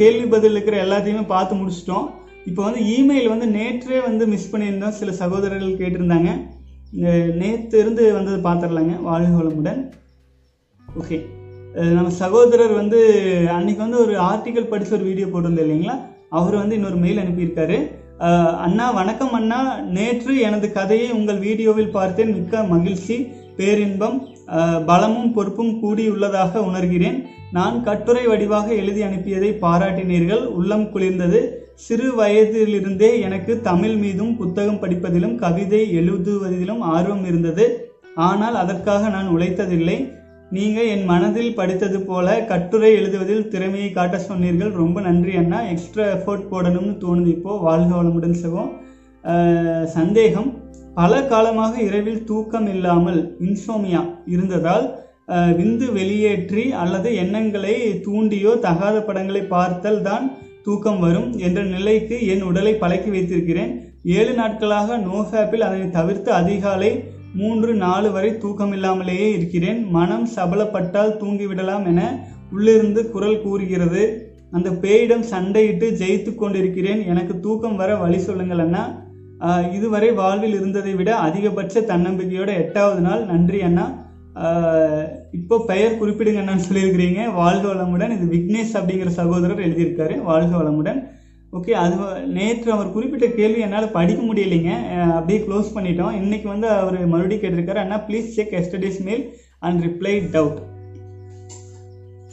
[0.00, 2.06] கேள்வி பதில் இருக்கிற எல்லாத்தையுமே பார்த்து முடிச்சிட்டோம்.
[2.44, 4.98] இப்போ வந்து இமெயில் வந்து நேற்றே வந்து மிஸ் பண்ணியிருந்தோம்.
[5.00, 6.30] சில சகோதரர்கள் கேட்டிருந்தாங்க.
[7.40, 9.02] நேற்று இருந்து வந்தது பார்த்துடலாங்க.
[9.02, 9.80] வாழ்க வளமுடன்.
[10.96, 11.16] ஓகே
[11.96, 13.00] நம்ம சகோதரர் வந்து
[13.56, 15.96] அன்னைக்கு வந்து ஒரு ஆர்டிக்கல் படித்து ஒரு வீடியோ போட்டிருந்தேன் இல்லைங்களா?
[16.38, 17.76] அவர் வந்து இன்னொரு மெயில் அனுப்பியிருக்காரு.
[18.66, 19.60] அண்ணா வணக்கம் அண்ணா.
[19.96, 22.32] நேற்று எனது கதையை உங்கள் வீடியோவில் பார்த்தேன்.
[22.36, 23.16] மிக்க மகிழ்ச்சி.
[23.56, 24.16] பேரின்பம்
[24.90, 27.18] பலமும் பொறுப்பும் கூடியுள்ளதாக உணர்கிறேன்.
[27.52, 30.44] நான் கட்டுரை வடிவாக எழுதி அனுப்பியதை பாராட்டினீர்கள்.
[30.58, 31.40] உள்ளம் குளிர்ந்தது.
[31.86, 37.66] சிறு வயதிலிருந்தே எனக்கு தமிழ் மீதும் புத்தகம் படிப்பதிலும் கவிதை எழுதுவதிலும் ஆர்வம் இருந்தது.
[38.28, 39.98] ஆனால் அதற்காக நான் உழைத்ததில்லை.
[40.56, 44.70] நீங்க என் மனதில் படித்தது போல கட்டுரை எழுதுவதில் திறமையை காட்ட சொன்னீர்கள்.
[44.82, 45.58] ரொம்ப நன்றி அண்ணா.
[45.72, 47.52] எக்ஸ்ட்ரா எஃபோர்ட் போடணும்னு தோணுது இப்போ.
[47.66, 48.70] வாழ்க வளமுடன் சகம்
[49.96, 50.48] சந்தேகம்.
[51.00, 54.02] பல காலமாக இரவில் தூக்கம் இல்லாமல் இன்சோமியா
[54.34, 54.86] இருந்ததால்
[55.58, 57.74] விந்து வெளியேற்றி அல்லது எண்ணங்களை
[58.06, 60.26] தூண்டியோ தகாத படங்களை பார்த்தல் தான்
[60.66, 63.72] தூக்கம் வரும் என்ற நிலைக்கு என் உடலை பழக்கி வைத்திருக்கிறேன்.
[64.18, 66.90] ஏழு நாட்களாக நோஹாப்பில் அதனை தவிர்த்து அதிகாலை
[67.34, 69.90] மூன்று நாலு வரை தூக்கம் இல்லாமலேயே இருக்கிறேன்.
[69.90, 74.02] மனம் சபலப்பட்டால் தூங்கிவிடலாம் என உள்ளிருந்து குரல் கூறுகிறது.
[74.50, 77.06] அந்த பேயிடம் சண்டையிட்டு ஜெயித்து கொண்டிருக்கிறேன்.
[77.06, 79.06] எனக்கு தூக்கம் வர வழி சொல்லுங்கள் அண்ணா.
[79.72, 83.24] இதுவரை வாழ்வில் இருந்ததை விட அதிகபட்ச தன்னம்பிக்கையோட எட்டாவது நாள்.
[83.24, 84.06] நன்றி அண்ணா.
[85.32, 87.34] இப்போ பெயர் குறிப்பிடுங்க என்னன்னு சொல்லியிருக்கிறீங்க.
[87.34, 88.14] வாழ்க வளமுடன்.
[88.16, 90.22] இது விக்னேஷ் அப்படிங்கிற சகோதரர் எழுதியிருக்காரு.
[90.22, 91.16] வாழ்க வளமுடன்.
[91.56, 91.94] ஓகே அது
[92.36, 94.72] நேற்று அவர் குறிப்பிட்ட கேள்வி என்னால் படிக்க முடியலைங்க.
[95.18, 96.16] அப்படியே க்ளோஸ் பண்ணிட்டோம்.
[96.20, 99.24] இன்னைக்கு வந்து அவர் மறுபடியும் கேட்டிருக்காரு அண்ணா ப்ளீஸ் செக் எஸ்டடிஸ் மெயில்
[99.66, 100.58] அண்ட் ரிப்ளை டவுட்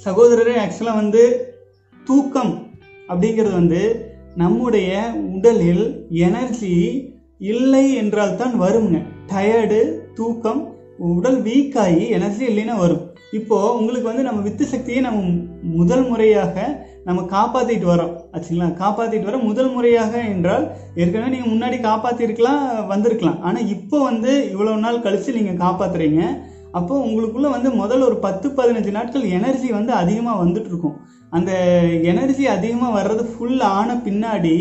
[0.06, 1.24] சகோதரரே ஆக்சுவலாக வந்து
[2.06, 2.54] தூக்கம்
[3.10, 3.82] அப்படிங்கிறது வந்து
[4.44, 4.92] நம்முடைய
[5.36, 5.86] உடலில்
[6.28, 6.76] எனர்ஜி
[7.52, 8.98] இல்லை என்றால் தான் வருங்க.
[9.32, 9.80] டயர்டு
[10.20, 10.62] தூக்கம்
[11.14, 13.06] உடல் வீக்காகி எனர்ஜி இல்லைன்னா வரும்.
[13.38, 15.22] இப்போது உங்களுக்கு வந்து நம்ம வித்து சக்தியை நம்ம
[15.78, 16.56] முதல் முறையாக
[17.08, 18.14] நம்ம காப்பாற்றிட்டு வரோம்.
[18.34, 18.68] ஆச்சுங்களா?
[18.82, 19.48] காப்பாற்றிட்டு வரோம்.
[19.50, 20.66] முதல் முறையாக என்றால்
[21.02, 23.40] ஏற்கனவே நீங்கள் முன்னாடி காப்பாற்றிருக்கலாம் வந்திருக்கலாம்.
[23.48, 26.22] ஆனால் இப்போ வந்து இவ்வளோ நாள் கழித்து நீங்கள் காப்பாற்றுறீங்க
[26.80, 30.96] அப்போ உங்களுக்குள்ள வந்து முதல்ல ஒரு பத்து பதினஞ்சு நாட்கள் எனர்ஜி வந்து அதிகமாக வந்துட்டுருக்கும்.
[31.38, 31.52] அந்த
[32.12, 34.56] எனர்ஜி அதிகமாக வர்றது ஃபுல் ஆன பின்னாடி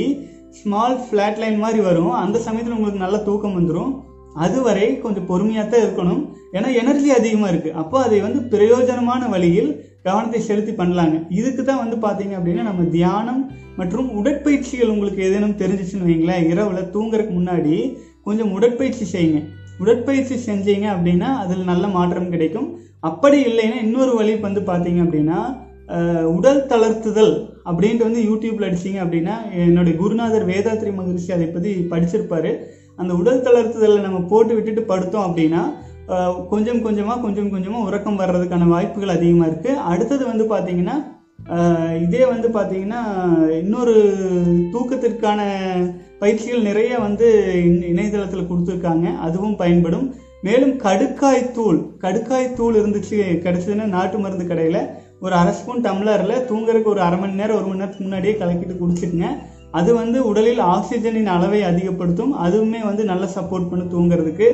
[0.59, 2.13] ஸ்மால் ஃப்ளாட் லைன் மாதிரி வரும்.
[2.25, 3.91] அந்த சமயத்தில் உங்களுக்கு நல்ல தூக்கம் வந்துடும்
[4.45, 6.23] அதுவரை கொஞ்சம் பொறுமையாக தான் இருக்கணும்.
[6.57, 9.71] ஏன்னா எனர்ஜி அதிகமாக இருக்குது அப்போ அதை வந்து பிரயோஜனமான வழியில்
[10.07, 11.17] கவனத்தை செலுத்தி பண்ணலாங்க.
[11.41, 13.43] இதுக்கு தான் வந்து பார்த்தீங்க அப்படின்னா நம்ம தியானம்
[13.81, 17.77] மற்றும் உடற்பயிற்சிகள் உங்களுக்கு ஏதேனும் தெரிஞ்சிச்சுன்னு வைங்களேன் இரவில் தூங்குறதுக்கு முன்னாடி
[18.27, 19.41] கொஞ்சம் உடற்பயிற்சி செய்யுங்க.
[19.83, 22.69] உடற்பயிற்சி செஞ்சீங்க அப்படின்னா அதில் நல்ல மாற்றம் கிடைக்கும்.
[23.11, 25.39] அப்படி இல்லைன்னா இன்னொரு வழி வந்து பார்த்தீங்க அப்படின்னா
[26.35, 27.33] உடல் தளர்த்துதல்
[27.69, 29.35] அப்படின்ட்டு வந்து யூடியூப்பில் அடிச்சீங்க அப்படின்னா
[29.65, 32.53] என்னுடைய குருநாதர் வேதாத்ரி மகரிஷி அதை பற்றி படிச்சிருப்பாரு.
[33.01, 35.63] அந்த உடல் தளர்த்துதலை நம்ம போட்டு விட்டுட்டு படுத்தோம் அப்படின்னா
[36.51, 40.97] கொஞ்சம் கொஞ்சமாக கொஞ்சம் கொஞ்சமாக உறக்கம் வர்றதுக்கான வாய்ப்புகள் அதிகமாக இருக்குது அடுத்தது வந்து பார்த்தீங்கன்னா
[42.01, 43.01] இதே வந்து பார்த்தீங்கன்னா
[43.63, 43.95] இன்னொரு
[44.75, 45.41] தூக்கத்திற்கான
[46.19, 47.27] பயிற்சிகள் நிறைய வந்து
[47.91, 49.07] இணையதளத்தில் கொடுத்துருக்காங்க.
[49.19, 50.07] அதுவும் பயன்படும்.
[50.43, 54.81] மேலும் கடுக்காய் தூள் கடுக்காய் தூள் இருந்துச்சு கிடச்சதுன்னா நாட்டு மருந்து கடையில்
[55.21, 59.29] ஒரு அரை ஸ்பூன் டம்ளரில் தூங்குறதுக்கு ஒரு அரை மணி நேரம் ஒரு மணி நேரத்துக்கு முன்னாடியே கலக்கிட்டு குடிச்சுக்குங்க
[59.79, 62.33] அது வந்து உடலில் ஆக்சிஜனின் அளவை அதிகப்படுத்தும்.
[62.47, 64.49] அதுவுமே வந்து நல்லா சப்போர்ட் பண்ணி தூங்குறதுக்கு.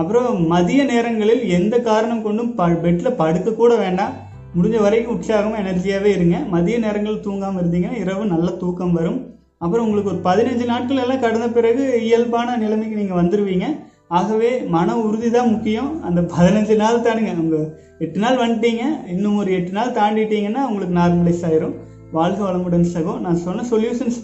[0.00, 4.14] அப்புறம் மதிய நேரங்களில் எந்த காரணம் கொண்டும் ப பெட்டில் படுக்க கூட வேண்டாம்.
[4.56, 6.36] முடிஞ்ச வரைக்கும் உற்சாகமாக எனர்ஜியாகவே இருங்க.
[6.54, 9.18] மதிய நேரங்கள் தூங்காமல் இருந்தீங்கன்னா இரவு நல்ல தூக்கம் வரும்.
[9.64, 13.66] அப்புறம் உங்களுக்கு ஒரு பதினஞ்சு நாட்கள் எல்லாம் கடந்த பிறகு இயல்பான நிலைமைக்கு நீங்கள் வந்துடுவீங்க
[14.18, 15.90] ஆகவே மன உறுதி தான் முக்கியம்.
[16.08, 17.32] அந்த பதினஞ்சு நாள் தானுங்க.
[17.42, 17.66] உங்கள்
[18.04, 18.84] எட்டு நாள் வந்துட்டீங்க.
[19.14, 21.76] இன்னும் ஒரு எட்டு நாள் தாண்டிட்டீங்கன்னா உங்களுக்கு நார்மலைஸ் ஆயிரும்.
[22.18, 23.14] வாழ்க வளமுடன் சகோ.
[23.24, 24.18] நான் சொன்ன சொல்யூஷன்ஸ்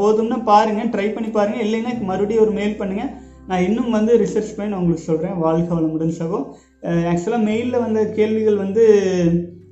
[0.00, 1.58] போதும்னா பாருங்க ட்ரை பண்ணி பாருங்க.
[1.66, 3.04] இல்லைன்னா மறுபடியும் ஒரு மெயில் பண்ணுங்க.
[3.50, 6.40] நான் இன்னும் வந்து ரிசர்ச் பண்ணி நான் உங்களுக்கு சொல்கிறேன் வாழ்க வளமுடன் சகோ.
[7.10, 8.84] ஆக்சுவலாக மெயிலில் வந்த கேள்விகள் வந்து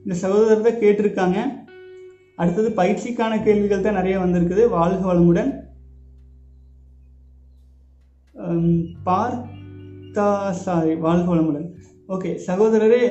[0.04, 1.38] இந்த சகோதரர் தான் கேட்டிருக்காங்க.
[2.42, 4.62] அடுத்தது பயிற்சிக்கான கேள்விகள் தான் நிறைய வந்திருக்குது.
[4.76, 5.50] வாழ்க வளமுடன்.
[9.08, 10.28] பார்த்தா
[10.64, 11.68] சாரி வாழ்க வளமுடன்.
[12.14, 13.02] ஓகே சகோதரரே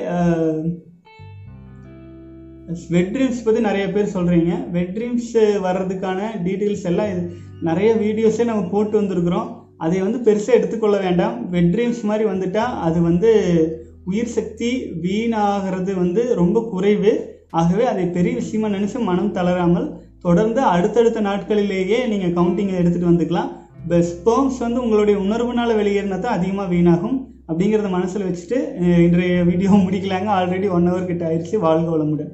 [2.94, 5.32] வெட் ட்ரீம்ஸ் பற்றி நிறைய பேர் சொல்கிறீங்க வெட் ட்ரீம்ஸ்
[5.64, 7.22] வர்றதுக்கான டீட்டெயில்ஸ் எல்லாம் இது
[7.68, 9.48] நிறைய வீடியோஸே நம்ம போட்டு வந்திருக்கிறோம்.
[9.84, 11.34] அதை வந்து பெருசாக எடுத்துக்கொள்ள வேண்டாம்.
[11.54, 13.30] வெட் ட்ரீம்ஸ் மாதிரி வந்துட்டால் அது வந்து
[14.10, 14.70] உயிர் சக்தி
[15.04, 17.12] வீணாகிறது வந்து ரொம்ப குறைவு.
[17.60, 19.88] ஆகவே அதை பெரிய விஷயமா நினச்சி மனம் தளராமல்
[20.26, 23.50] தொடர்ந்து அடுத்தடுத்த நாட்களிலேயே நீங்கள் கவுண்டிங்கை எடுத்துகிட்டு வந்துக்கலாம்.
[24.10, 27.18] ஸ்பெர்ம்ஸ் வந்து உங்களுடைய உணர்வுனால் வெளியேறினா தான் அதிகமாக வீணாகும்.
[27.50, 28.58] அப்படிங்கிறத மனசில் வச்சுட்டு
[29.06, 30.30] இன்றைய வீடியோ முடிக்கலாங்க.
[30.38, 31.56] ஆல்ரெடி ஒன் ஹவர் கிட்ட ஆயிடுச்சு.
[31.66, 32.32] வாழ்க வளமுடன்.